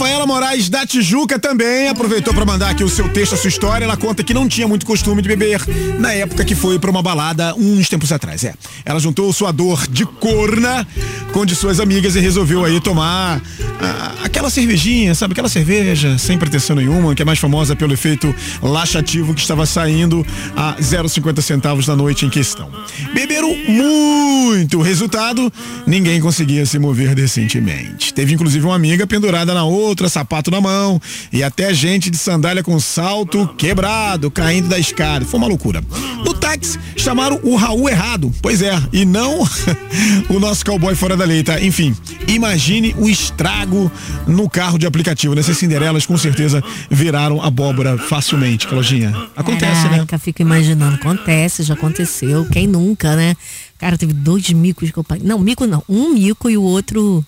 Rafaela 0.00 0.26
Moraes 0.26 0.70
da 0.70 0.86
Tijuca 0.86 1.38
também 1.38 1.88
aproveitou 1.88 2.32
pra 2.32 2.46
mandar 2.46 2.70
aqui 2.70 2.82
o 2.82 2.88
seu 2.88 3.06
texto, 3.10 3.34
a 3.34 3.36
sua 3.36 3.48
história. 3.48 3.84
Ela 3.84 3.98
conta 3.98 4.24
que 4.24 4.32
não 4.32 4.48
tinha 4.48 4.66
muito 4.66 4.86
costume 4.86 5.20
de 5.20 5.28
beber 5.28 5.60
na 5.98 6.10
época 6.10 6.42
que 6.42 6.54
foi 6.54 6.78
pra 6.78 6.90
uma 6.90 7.02
balada 7.02 7.54
uns 7.54 7.86
tempos 7.86 8.10
atrás. 8.10 8.42
É. 8.42 8.54
Ela 8.82 8.98
juntou 8.98 9.30
sua 9.30 9.52
dor 9.52 9.86
de 9.88 10.06
corna 10.06 10.86
com 11.34 11.44
de 11.44 11.54
suas 11.54 11.80
amigas 11.80 12.16
e 12.16 12.20
resolveu 12.20 12.64
aí 12.64 12.80
tomar 12.80 13.42
ah, 13.78 14.14
aquela 14.24 14.48
cervejinha, 14.48 15.14
sabe? 15.14 15.32
Aquela 15.32 15.50
cerveja 15.50 16.16
sem 16.16 16.38
pretensão 16.38 16.76
nenhuma, 16.76 17.14
que 17.14 17.20
é 17.20 17.24
mais 17.24 17.38
famosa 17.38 17.76
pelo 17.76 17.92
efeito 17.92 18.34
laxativo 18.62 19.34
que 19.34 19.40
estava 19.42 19.66
saindo 19.66 20.26
a 20.56 20.76
0,50 20.80 21.42
centavos 21.42 21.86
na 21.86 21.94
noite 21.94 22.24
em 22.24 22.30
questão. 22.30 22.70
Beberam 23.12 23.54
muito. 23.68 24.80
Resultado, 24.80 25.52
ninguém 25.86 26.20
conseguia 26.20 26.64
se 26.64 26.78
mover 26.78 27.14
decentemente. 27.14 28.12
Teve 28.12 28.34
inclusive 28.34 28.64
uma 28.64 28.74
amiga 28.74 29.06
pendurada 29.06 29.54
na 29.54 29.64
outra, 29.64 29.89
sapato 30.08 30.50
na 30.50 30.60
mão, 30.60 31.00
e 31.32 31.42
até 31.42 31.72
gente 31.72 32.10
de 32.10 32.16
sandália 32.16 32.62
com 32.62 32.78
salto 32.80 33.46
quebrado, 33.56 34.30
caindo 34.30 34.68
da 34.68 34.78
escada. 34.78 35.24
Foi 35.24 35.38
uma 35.38 35.46
loucura. 35.46 35.82
No 36.24 36.34
táxi, 36.34 36.78
chamaram 36.96 37.40
o 37.42 37.56
Raul 37.56 37.88
errado. 37.88 38.32
Pois 38.42 38.62
é, 38.62 38.80
e 38.92 39.04
não 39.04 39.40
o 40.28 40.38
nosso 40.38 40.64
cowboy 40.64 40.94
fora 40.94 41.16
da 41.16 41.24
lei, 41.24 41.42
tá? 41.42 41.60
Enfim, 41.60 41.94
imagine 42.26 42.94
o 42.98 43.08
estrago 43.08 43.90
no 44.26 44.48
carro 44.48 44.78
de 44.78 44.86
aplicativo. 44.86 45.34
Nessas 45.34 45.58
Cinderelas, 45.58 46.06
com 46.06 46.16
certeza, 46.16 46.62
viraram 46.90 47.42
abóbora 47.42 47.96
facilmente, 47.98 48.66
Claudinha. 48.66 49.14
Acontece, 49.36 49.84
né? 49.84 49.90
Caraca, 49.90 50.18
fico 50.18 50.42
imaginando. 50.42 50.96
Acontece, 50.96 51.62
já 51.62 51.74
aconteceu. 51.74 52.46
Quem 52.46 52.66
nunca, 52.66 53.16
né? 53.16 53.36
Cara, 53.78 53.96
teve 53.96 54.12
dois 54.12 54.50
micos 54.50 54.90
que 54.90 54.98
eu 54.98 55.04
paguei. 55.04 55.26
Não, 55.26 55.38
mico 55.38 55.66
não. 55.66 55.82
Um 55.88 56.12
mico 56.12 56.50
e 56.50 56.56
o 56.56 56.62
outro. 56.62 57.24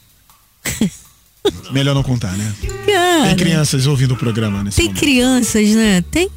Melhor 1.73 1.95
não 1.95 2.03
contar, 2.03 2.37
né? 2.37 2.53
Cara, 2.87 3.27
Tem 3.29 3.37
crianças 3.37 3.87
ouvindo 3.87 4.13
o 4.15 4.17
programa 4.17 4.63
nesse 4.63 4.77
tem 4.77 4.87
momento. 4.87 5.01
crianças, 5.01 5.69
né? 5.71 6.03
Tem? 6.11 6.29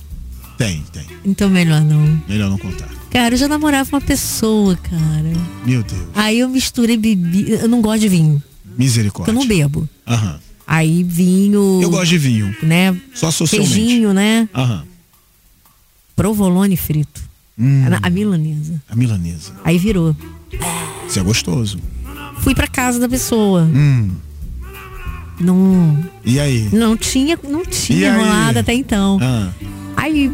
Tem, 0.58 0.84
tem. 0.92 1.06
Então 1.26 1.50
melhor 1.50 1.82
não. 1.82 2.22
Melhor 2.28 2.50
não 2.50 2.58
contar. 2.58 2.88
Cara, 3.12 3.34
eu 3.36 3.38
já 3.38 3.48
namorava 3.48 3.90
uma 3.96 4.02
pessoa, 4.02 4.76
cara. 4.76 5.34
Meu 5.66 5.84
Deus. 5.84 6.02
Aí 6.16 6.40
eu 6.40 6.50
misturei 6.50 6.98
bebida. 6.98 7.52
Eu 7.58 7.68
não 7.70 7.82
gosto 7.82 8.02
de 8.02 8.10
vinho. 8.10 8.42
Misericórdia. 8.78 9.32
eu 9.32 9.36
não 9.36 9.46
bebo. 9.48 9.88
Aham. 10.08 10.40
Aí 10.68 11.04
vinho. 11.04 11.80
Eu 11.82 11.90
gosto 11.90 12.08
de 12.10 12.18
vinho. 12.18 12.56
Né? 12.64 12.96
Só 13.14 13.30
socialmente. 13.32 13.74
Queijinho, 13.76 14.14
né? 14.14 14.50
Aham. 14.54 14.84
Provolone 16.16 16.76
frito. 16.78 17.22
Hum, 17.58 17.84
A 18.02 18.10
milanesa. 18.10 18.82
a 18.90 18.96
milanesa. 18.96 19.54
Aí 19.64 19.78
virou. 19.78 20.16
Isso 21.08 21.20
é 21.20 21.24
gostoso. 21.24 21.80
Fui 22.40 22.54
pra 22.54 22.68
casa 22.68 23.00
da 23.00 23.08
pessoa. 23.08 23.64
Hum. 23.64 24.12
Não. 25.40 26.04
E 26.24 26.40
aí? 26.40 26.70
Não 26.72 26.96
tinha, 26.96 27.38
não 27.48 27.66
tinha 27.66 28.16
rolado 28.16 28.60
até 28.60 28.74
então. 28.74 29.18
Ah. 29.22 29.50
Aí, 29.98 30.32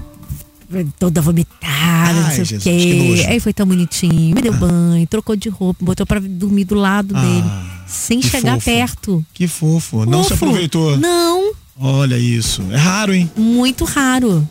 toda 1.00 1.22
vomitada, 1.22 2.14
não 2.20 2.26
Ai, 2.28 2.36
sei 2.36 2.46
Jesus, 2.46 2.62
o 2.62 2.64
que 2.64 3.16
quê. 3.18 3.26
Aí 3.28 3.40
foi 3.40 3.54
tão 3.54 3.66
bonitinho. 3.66 4.36
Me 4.36 4.42
deu 4.42 4.54
banho, 4.54 5.06
trocou 5.08 5.36
de 5.36 5.50
roupa, 5.50 5.84
botou 5.84 6.06
pra 6.06 6.20
dormir 6.20 6.66
do 6.66 6.76
lado 6.76 7.14
dele. 7.14 7.44
Sem 7.88 8.20
Ah, 8.20 8.28
chegar 8.28 8.54
fofo. 8.54 8.66
perto. 8.66 9.26
Que 9.34 9.48
fofo. 9.48 10.06
Não 10.06 10.24
se 10.24 10.30
Fofo. 10.30 10.46
aproveitou. 10.46 10.98
Não. 10.98 11.52
Olha 11.80 12.18
isso. 12.18 12.62
É 12.72 12.78
raro, 12.78 13.14
hein? 13.14 13.30
Muito 13.36 13.86
raro. 13.86 14.48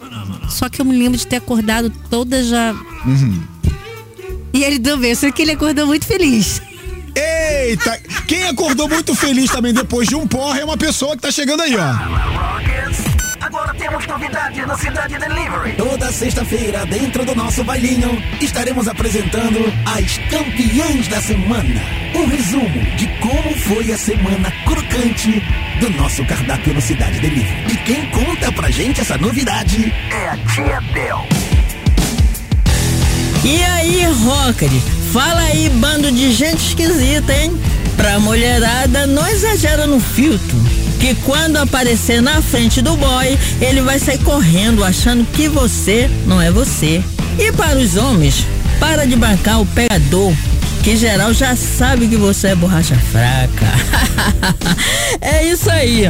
Só 0.49 0.69
que 0.69 0.81
eu 0.81 0.85
me 0.85 0.97
lembro 0.99 1.17
de 1.17 1.27
ter 1.27 1.37
acordado 1.37 1.91
toda 2.11 2.43
já. 2.43 2.75
Uhum. 3.07 3.41
E 4.53 4.65
ele 4.65 4.81
também, 4.81 5.15
só 5.15 5.31
que 5.31 5.43
ele 5.43 5.53
acordou 5.53 5.87
muito 5.87 6.05
feliz. 6.07 6.61
Eita! 7.15 7.99
Quem 8.27 8.47
acordou 8.47 8.89
muito 8.89 9.15
feliz 9.15 9.51
também 9.51 9.73
depois 9.73 10.09
de 10.09 10.15
um 10.15 10.27
porra 10.27 10.61
é 10.61 10.65
uma 10.65 10.77
pessoa 10.77 11.17
que 11.17 11.23
tá 11.23 11.31
chegando 11.31 11.63
aí, 11.63 11.75
ó. 11.77 13.31
Agora 13.41 13.75
temos 13.75 14.07
novidade 14.07 14.65
no 14.65 14.79
Cidade 14.79 15.19
Delivery. 15.19 15.73
Toda 15.77 16.13
sexta-feira, 16.13 16.87
dentro 16.87 17.25
do 17.25 17.35
nosso 17.35 17.65
bailinho, 17.65 18.23
estaremos 18.41 18.87
apresentando 18.87 19.59
as 19.87 20.19
campeãs 20.31 21.09
da 21.09 21.21
semana. 21.21 21.81
Um 22.15 22.27
resumo 22.27 22.97
de 22.97 23.09
como 23.19 23.57
foi 23.61 23.91
a 23.91 23.99
semana 23.99 24.53
crocante 24.65 25.43
do 25.81 25.91
nosso 25.91 26.25
cardápio 26.27 26.75
no 26.75 26.81
Cidade 26.81 27.19
Delivery. 27.19 27.73
E 27.73 27.77
quem 27.79 28.11
conta 28.11 28.53
pra 28.53 28.71
gente 28.71 29.01
essa 29.01 29.17
novidade 29.17 29.93
é 30.11 30.29
a 30.29 30.37
Tia 30.37 30.81
Bel. 30.93 31.27
E 33.43 33.65
aí, 33.65 34.05
rocker, 34.05 34.71
fala 35.13 35.41
aí, 35.41 35.69
bando 35.69 36.11
de 36.13 36.33
gente 36.33 36.69
esquisita, 36.69 37.33
hein? 37.35 37.53
Pra 37.97 38.21
mulherada, 38.21 39.07
não 39.07 39.27
exagera 39.27 39.87
no 39.87 39.99
filtro. 40.01 40.57
Que 41.01 41.15
quando 41.17 41.57
aparecer 41.57 42.23
na 42.23 42.41
frente 42.41 42.81
do 42.81 42.97
boy, 42.97 43.39
ele 43.61 43.81
vai 43.81 43.99
sair 43.99 44.19
correndo 44.19 44.85
achando 44.85 45.25
que 45.33 45.49
você 45.49 46.09
não 46.27 46.41
é 46.41 46.51
você. 46.51 47.03
E 47.39 47.51
para 47.53 47.79
os 47.79 47.97
homens, 47.97 48.47
para 48.79 49.05
de 49.05 49.17
bancar 49.17 49.61
o 49.61 49.67
pegador, 49.67 50.33
que 50.85 50.97
geral 50.97 51.33
já 51.33 51.57
sabe 51.57 52.07
que 52.07 52.17
você 52.17 52.49
é 52.49 52.55
borracha 52.55 52.95
fraca. 52.95 53.67
é 55.21 55.45
isso 55.47 55.71
aí. 55.71 56.05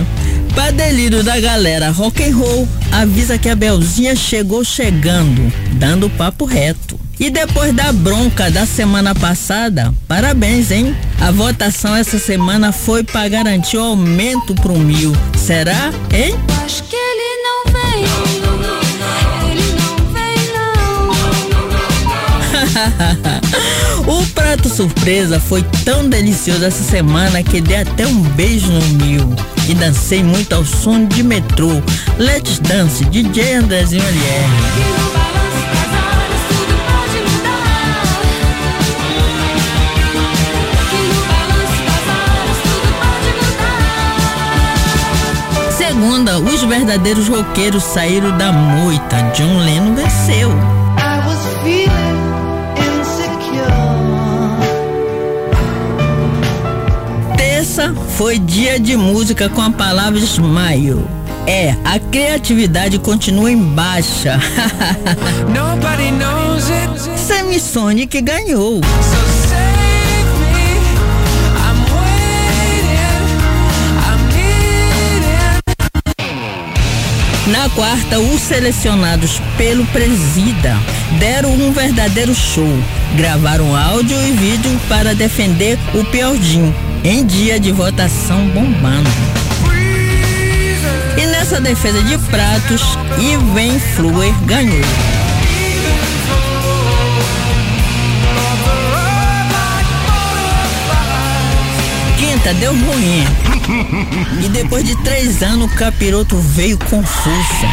Pra 0.55 0.73
delírio 0.73 1.23
da 1.23 1.41
galera 1.41 1.91
rock 1.91 2.23
and 2.23 2.37
roll, 2.37 2.69
avisa 2.93 3.39
que 3.39 3.49
a 3.49 3.55
Belzinha 3.55 4.15
chegou 4.15 4.63
chegando, 4.63 5.51
dando 5.73 6.11
papo 6.11 6.45
reto. 6.45 7.01
E 7.21 7.29
depois 7.29 7.75
da 7.75 7.93
bronca 7.93 8.51
da 8.51 8.65
semana 8.65 9.15
passada, 9.15 9.93
parabéns, 10.09 10.71
hein? 10.71 10.97
A 11.21 11.31
votação 11.31 11.95
essa 11.95 12.19
semana 12.19 12.73
foi 12.73 13.05
pra 13.05 13.29
garantir 13.29 13.77
o 13.77 13.83
aumento 13.83 14.55
pro 14.55 14.79
mil. 14.79 15.13
Será, 15.37 15.93
hein? 16.15 16.35
Acho 16.65 16.83
que 16.85 16.97
ele 16.97 17.43
não 17.43 17.65
vem. 17.75 18.05
Ele 19.51 19.67
não 19.77 19.97
vem, 20.15 20.35
não. 24.07 24.17
o 24.23 24.27
prato 24.29 24.71
surpresa 24.71 25.39
foi 25.39 25.63
tão 25.85 26.09
delicioso 26.09 26.65
essa 26.65 26.83
semana 26.83 27.43
que 27.43 27.61
dei 27.61 27.83
até 27.83 28.07
um 28.07 28.23
beijo 28.31 28.73
no 28.73 28.81
mil. 29.05 29.29
E 29.69 29.75
dancei 29.75 30.25
muito 30.25 30.55
ao 30.55 30.65
som 30.65 31.05
de 31.05 31.23
metrô. 31.23 31.83
Let's 32.17 32.59
Dance, 32.61 33.05
DJ 33.05 33.57
Andrezinho 33.57 34.03
LR. 34.03 35.10
Segunda, 46.01 46.39
os 46.39 46.63
verdadeiros 46.63 47.29
roqueiros 47.29 47.83
saíram 47.83 48.35
da 48.39 48.51
moita. 48.51 49.17
John 49.35 49.59
Lennon 49.59 49.95
venceu. 49.95 50.51
Terça 57.37 57.95
foi 58.17 58.39
dia 58.39 58.81
de 58.81 58.97
música 58.97 59.51
com 59.51 59.61
a 59.61 59.71
palavra 59.71 60.19
smile. 60.21 61.05
É, 61.47 61.77
a 61.85 61.99
criatividade 61.99 62.99
continua 62.99 63.53
em 63.53 63.63
baixa. 63.63 64.41
Nobody 65.55 66.13
knows 66.13 66.71
it. 66.71 67.21
Semisonic 67.21 68.23
ganhou. 68.23 68.81
Na 77.51 77.69
quarta, 77.71 78.21
os 78.21 78.41
selecionados 78.41 79.43
pelo 79.57 79.85
Presida 79.87 80.79
deram 81.19 81.53
um 81.53 81.73
verdadeiro 81.73 82.33
show. 82.33 82.69
Gravaram 83.17 83.75
áudio 83.75 84.17
e 84.23 84.31
vídeo 84.31 84.81
para 84.89 85.17
defender 85.17 85.77
o 85.93 86.05
Piordinho 86.05 86.73
em 87.03 87.27
dia 87.27 87.59
de 87.59 87.73
votação 87.73 88.47
bombando. 88.51 89.11
E 91.21 91.27
nessa 91.27 91.61
defesa 91.61 92.01
de 92.05 92.17
pratos, 92.19 92.83
Ivan 93.19 93.81
Fluer 93.97 94.33
ganhou. 94.45 95.10
Quinta 102.41 102.55
deu 102.55 102.73
ruim. 102.73 103.25
E 104.43 104.49
depois 104.49 104.83
de 104.83 104.97
três 105.03 105.43
anos, 105.43 105.71
o 105.71 105.75
capiroto 105.75 106.39
veio 106.39 106.79
força. 106.89 107.67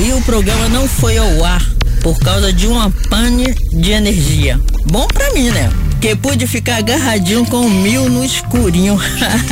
E 0.00 0.12
o 0.12 0.20
programa 0.22 0.68
não 0.68 0.86
foi 0.86 1.18
ao 1.18 1.44
ar. 1.44 1.60
por 2.00 2.18
causa 2.20 2.52
de 2.52 2.66
uma 2.66 2.90
pane 3.08 3.52
de 3.72 3.90
energia. 3.90 4.60
Bom 4.92 5.08
pra 5.08 5.32
mim, 5.32 5.48
né? 5.48 5.70
Que 6.00 6.14
pude 6.14 6.46
ficar 6.46 6.76
agarradinho 6.76 7.46
com 7.46 7.62
o 7.62 7.70
mil 7.70 8.10
no 8.10 8.22
escurinho. 8.22 9.00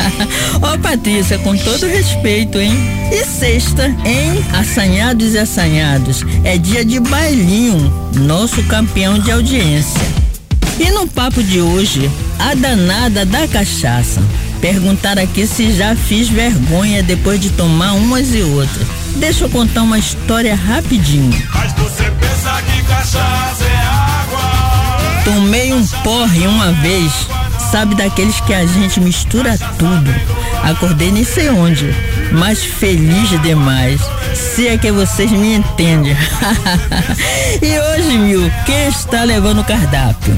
Ó, 0.60 0.78
Patrícia, 0.78 1.38
com 1.38 1.56
todo 1.56 1.86
respeito, 1.86 2.58
hein? 2.58 2.74
E 3.10 3.24
sexta, 3.24 3.86
hein? 4.04 4.44
Assanhados 4.52 5.32
e 5.32 5.38
assanhados. 5.38 6.22
É 6.44 6.58
dia 6.58 6.84
de 6.84 7.00
bailinho, 7.00 7.90
nosso 8.14 8.62
campeão 8.64 9.18
de 9.18 9.32
audiência. 9.32 10.21
E 10.82 10.90
no 10.90 11.06
papo 11.06 11.40
de 11.40 11.60
hoje, 11.60 12.10
a 12.40 12.54
danada 12.54 13.24
da 13.24 13.46
cachaça. 13.46 14.20
Perguntar 14.60 15.16
aqui 15.16 15.46
se 15.46 15.72
já 15.72 15.94
fiz 15.94 16.28
vergonha 16.28 17.04
depois 17.04 17.38
de 17.38 17.50
tomar 17.50 17.92
umas 17.92 18.34
e 18.34 18.42
outras. 18.42 18.84
Deixa 19.14 19.44
eu 19.44 19.48
contar 19.48 19.82
uma 19.82 19.96
história 19.96 20.56
rapidinho. 20.56 21.30
Mas 21.54 21.72
você 21.74 22.10
pensa 22.10 22.60
que 22.62 22.82
cachaça 22.82 23.64
é 23.64 23.76
água. 23.76 25.22
Tomei 25.24 25.72
um 25.72 25.86
porre 26.02 26.48
uma 26.48 26.72
vez, 26.72 27.12
sabe 27.70 27.94
daqueles 27.94 28.40
que 28.40 28.52
a 28.52 28.66
gente 28.66 28.98
mistura 28.98 29.56
tudo. 29.78 30.12
Acordei 30.64 31.12
nem 31.12 31.22
sei 31.22 31.48
onde, 31.48 31.94
mas 32.32 32.64
feliz 32.64 33.30
demais. 33.42 34.00
Se 34.34 34.68
é 34.68 34.78
que 34.78 34.90
vocês 34.90 35.30
me 35.30 35.54
entendem. 35.54 36.16
e 37.62 37.78
hoje, 37.78 38.18
Mil, 38.18 38.50
quem 38.64 38.88
está 38.88 39.22
levando 39.24 39.60
o 39.60 39.64
cardápio? 39.64 40.34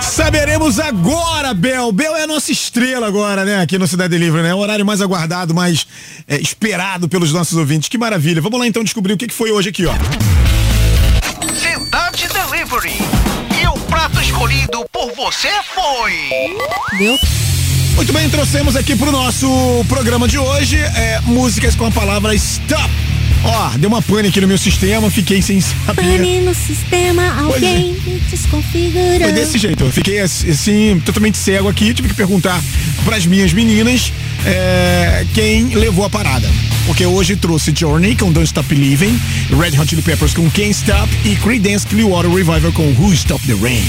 Saberemos 0.00 0.78
agora, 0.78 1.54
Bel. 1.54 1.90
Bel 1.90 2.14
é 2.16 2.24
a 2.24 2.26
nossa 2.26 2.52
estrela 2.52 3.06
agora, 3.06 3.44
né? 3.44 3.62
Aqui 3.62 3.78
no 3.78 3.88
Cidade 3.88 4.18
Livre, 4.18 4.42
né? 4.42 4.54
O 4.54 4.58
horário 4.58 4.84
mais 4.84 5.00
aguardado, 5.00 5.54
mais 5.54 5.86
é, 6.28 6.36
esperado 6.36 7.08
pelos 7.08 7.32
nossos 7.32 7.56
ouvintes. 7.56 7.88
Que 7.88 7.96
maravilha. 7.96 8.42
Vamos 8.42 8.60
lá 8.60 8.66
então 8.66 8.84
descobrir 8.84 9.14
o 9.14 9.16
que, 9.16 9.26
que 9.26 9.34
foi 9.34 9.50
hoje 9.50 9.70
aqui, 9.70 9.86
ó. 9.86 9.94
Cidade 11.54 12.28
Delivery. 12.28 12.98
E 13.62 13.66
o 13.66 13.78
prato 13.86 14.20
escolhido 14.20 14.84
por 14.92 15.12
você 15.14 15.48
foi. 15.74 16.98
Deu? 16.98 17.16
Muito 17.96 18.12
bem, 18.12 18.28
trouxemos 18.28 18.74
aqui 18.74 18.96
pro 18.96 19.12
nosso 19.12 19.48
programa 19.88 20.26
de 20.26 20.38
hoje 20.38 20.78
é, 20.78 21.20
músicas 21.24 21.74
com 21.74 21.86
a 21.86 21.90
palavra 21.90 22.34
stop. 22.34 22.90
Ó, 23.44 23.70
deu 23.76 23.88
uma 23.88 24.00
pane 24.00 24.28
aqui 24.28 24.40
no 24.40 24.46
meu 24.46 24.58
sistema, 24.58 25.10
fiquei 25.10 25.42
sem 25.42 25.60
saber. 25.60 26.02
Pane 26.02 26.40
no 26.40 26.54
sistema, 26.54 27.40
alguém 27.40 27.94
me 28.06 28.20
desconfigurou. 28.30 29.20
Foi 29.20 29.32
desse 29.32 29.58
jeito, 29.58 29.84
eu 29.84 29.92
fiquei 29.92 30.20
assim, 30.20 31.00
totalmente 31.04 31.36
cego 31.36 31.68
aqui, 31.68 31.92
tive 31.92 32.08
que 32.08 32.14
perguntar 32.14 32.62
pras 33.04 33.26
minhas 33.26 33.52
meninas 33.52 34.12
é, 34.44 35.26
quem 35.34 35.74
levou 35.74 36.04
a 36.04 36.10
parada. 36.10 36.48
Porque 36.86 37.06
hoje 37.06 37.36
trouxe 37.36 37.72
Journey 37.74 38.16
com 38.16 38.32
Don't 38.32 38.46
Stop 38.46 38.68
Believing, 38.68 39.18
Red 39.50 39.78
Hot 39.78 39.88
Chili 39.88 40.02
Peppers 40.02 40.34
com 40.34 40.50
Can't 40.50 40.70
Stop 40.70 41.08
e 41.24 41.36
Creedence 41.36 41.86
Clearwater 41.86 42.30
Revival 42.30 42.72
com 42.72 42.92
Who 42.92 43.12
Stop 43.12 43.46
the 43.46 43.54
Rain. 43.54 43.84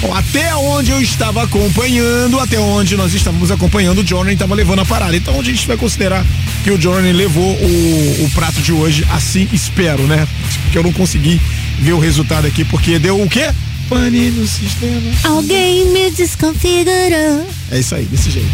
Bom, 0.00 0.12
até 0.12 0.54
onde 0.56 0.90
eu 0.90 1.00
estava 1.00 1.44
acompanhando, 1.44 2.38
até 2.38 2.58
onde 2.58 2.96
nós 2.96 3.14
estávamos 3.14 3.50
acompanhando, 3.50 4.02
o 4.02 4.06
Journey 4.06 4.34
estava 4.34 4.54
levando 4.54 4.80
a 4.80 4.84
parada. 4.84 5.16
Então 5.16 5.38
a 5.40 5.42
gente 5.42 5.66
vai 5.66 5.76
considerar 5.76 6.26
que 6.62 6.70
o 6.70 6.80
Journey 6.80 7.12
levou 7.12 7.54
o, 7.54 8.24
o 8.24 8.30
prato 8.34 8.60
de 8.60 8.72
hoje, 8.72 9.06
assim 9.10 9.48
espero, 9.52 10.02
né? 10.06 10.26
Porque 10.64 10.76
eu 10.76 10.82
não 10.82 10.92
consegui 10.92 11.40
ver 11.78 11.92
o 11.92 11.98
resultado 11.98 12.46
aqui, 12.46 12.64
porque 12.64 12.98
deu 12.98 13.20
o 13.20 13.28
quê? 13.28 13.50
Pane 13.88 14.30
no 14.30 14.46
sistema. 14.46 15.10
Alguém 15.24 15.90
me 15.90 16.10
desconfigurou. 16.10 17.46
É 17.70 17.78
isso 17.78 17.94
aí, 17.94 18.04
desse 18.04 18.30
jeito. 18.30 18.48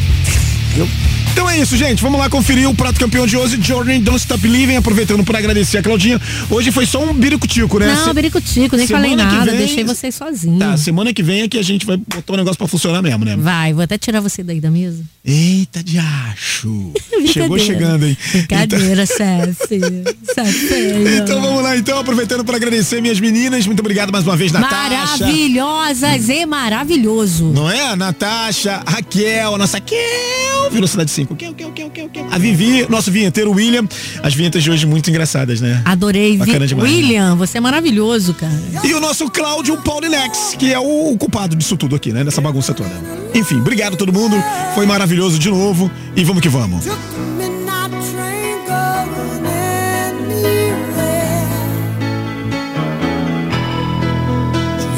Viu? 0.74 0.88
Então 1.32 1.48
é 1.48 1.58
isso, 1.58 1.76
gente. 1.76 2.02
Vamos 2.02 2.18
lá 2.18 2.28
conferir 2.28 2.68
o 2.68 2.74
prato 2.74 2.98
campeão 2.98 3.26
de 3.26 3.36
hoje, 3.36 3.58
Journey 3.62 3.98
Don't 4.00 4.18
Stop 4.18 4.46
Living. 4.46 4.76
Aproveitando 4.76 5.24
para 5.24 5.38
agradecer 5.38 5.78
a 5.78 5.82
Claudinha. 5.82 6.20
Hoje 6.50 6.70
foi 6.70 6.86
só 6.86 7.02
um 7.02 7.12
biricutico, 7.12 7.78
né? 7.78 7.86
Não, 7.94 8.04
Se- 8.04 8.12
biricutico, 8.12 8.76
nem 8.76 8.86
semana 8.86 9.08
falei 9.08 9.16
nada, 9.38 9.50
vem- 9.50 9.58
deixei 9.58 9.84
vocês 9.84 10.14
sozinhos. 10.14 10.58
Tá, 10.58 10.76
semana 10.76 11.12
que 11.12 11.22
vem 11.22 11.42
é 11.42 11.48
que 11.48 11.58
a 11.58 11.62
gente 11.62 11.86
vai 11.86 11.96
botar 11.96 12.32
o 12.32 12.36
negócio 12.36 12.58
pra 12.58 12.66
funcionar 12.66 13.02
mesmo, 13.02 13.24
né? 13.24 13.36
Vai, 13.36 13.72
vou 13.72 13.82
até 13.82 13.96
tirar 13.98 14.20
você 14.20 14.42
daí 14.42 14.60
da 14.60 14.70
mesa. 14.70 15.02
Eita 15.24 15.82
de 15.82 15.98
acho. 15.98 16.92
Chegou 17.26 17.58
chegando, 17.58 18.06
hein? 18.06 18.16
Brincadeira. 18.32 19.04
Chefe. 19.06 19.80
Então 21.22 21.40
vamos 21.40 21.62
lá, 21.62 21.76
então, 21.76 21.98
aproveitando 21.98 22.44
para 22.44 22.56
agradecer 22.56 23.00
minhas 23.02 23.20
meninas. 23.20 23.66
Muito 23.66 23.80
obrigado 23.80 24.10
mais 24.12 24.24
uma 24.26 24.36
vez, 24.36 24.52
Natasha. 24.52 25.24
Maravilhosas 25.24 26.28
e 26.28 26.46
maravilhoso. 26.46 27.46
Não 27.54 27.70
é? 27.70 27.94
Natasha, 27.96 28.82
Raquel, 28.86 29.54
a 29.54 29.58
nossa 29.58 29.80
Kel, 29.80 30.70
Velocidade 30.70 31.10
5. 31.20 31.34
Kel, 31.36 31.54
Kel, 31.54 31.70
Kel, 31.72 31.90
Kel, 31.90 32.08
Kel. 32.08 32.26
A 32.30 32.38
Vivi, 32.38 32.86
nosso 32.88 33.10
vinheteiro 33.10 33.50
William. 33.52 33.84
As 34.22 34.34
vinhetas 34.34 34.62
de 34.62 34.70
hoje 34.70 34.86
muito 34.86 35.08
engraçadas, 35.10 35.60
né? 35.60 35.82
Adorei. 35.84 36.32
Vi- 36.32 36.38
Bacana 36.38 36.66
demais. 36.66 36.90
William, 36.90 37.36
você 37.36 37.58
é 37.58 37.60
maravilhoso, 37.60 38.34
cara. 38.34 38.52
E 38.84 38.94
o 38.94 39.00
nosso 39.00 39.28
Cláudio 39.30 39.76
Paulinex, 39.78 40.54
que 40.58 40.72
é 40.72 40.78
o 40.78 41.16
culpado 41.18 41.54
disso 41.56 41.76
tudo 41.76 41.94
aqui, 41.96 42.12
né? 42.12 42.24
Dessa 42.24 42.40
bagunça 42.40 42.72
toda. 42.72 42.90
Enfim, 43.34 43.60
obrigado 43.60 43.94
a 43.94 43.96
todo 43.96 44.12
mundo. 44.12 44.36
Foi 44.74 44.86
maravilhoso 44.86 45.38
de 45.38 45.48
novo. 45.50 45.90
E 46.16 46.24
vamos 46.24 46.42
que 46.42 46.48
vamos. 46.48 46.84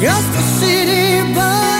Just 0.01 0.31
a 0.35 0.43
city 0.59 1.33
boy, 1.33 1.72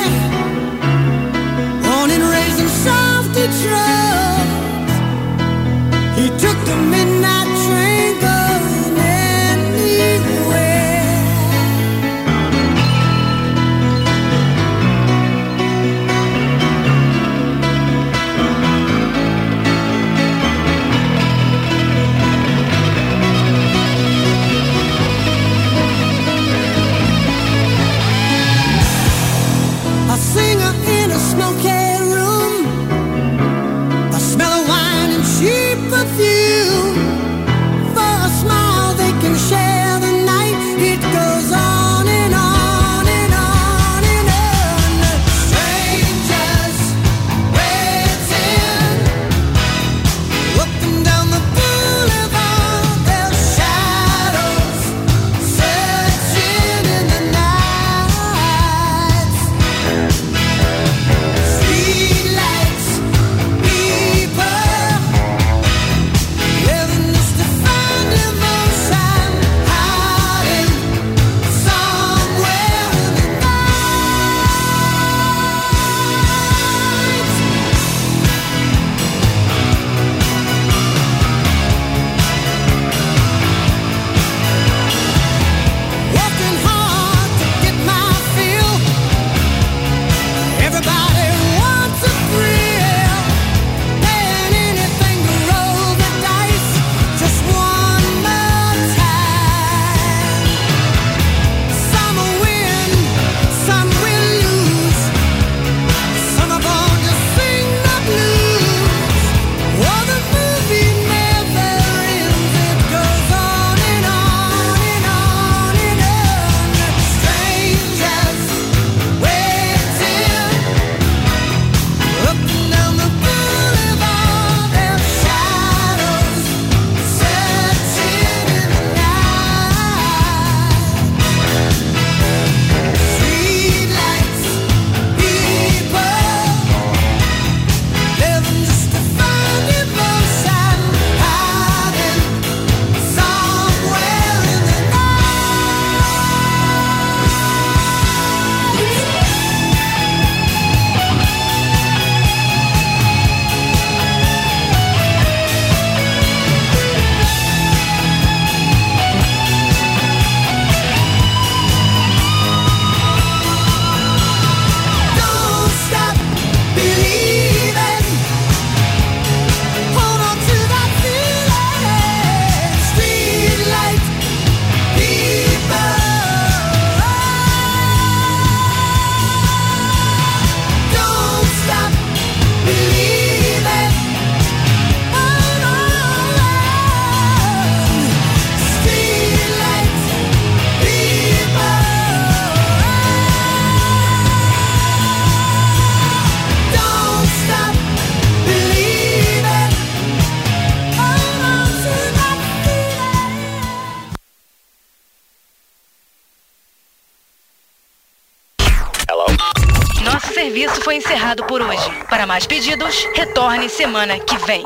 semana 213.84 214.18
que 214.18 214.38
vem. 214.46 214.64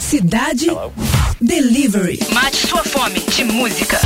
Cidade 0.00 0.66
Delivery. 1.38 2.18
Mate 2.32 2.66
sua 2.66 2.82
fome 2.82 3.20
de 3.20 3.44
música. 3.44 4.00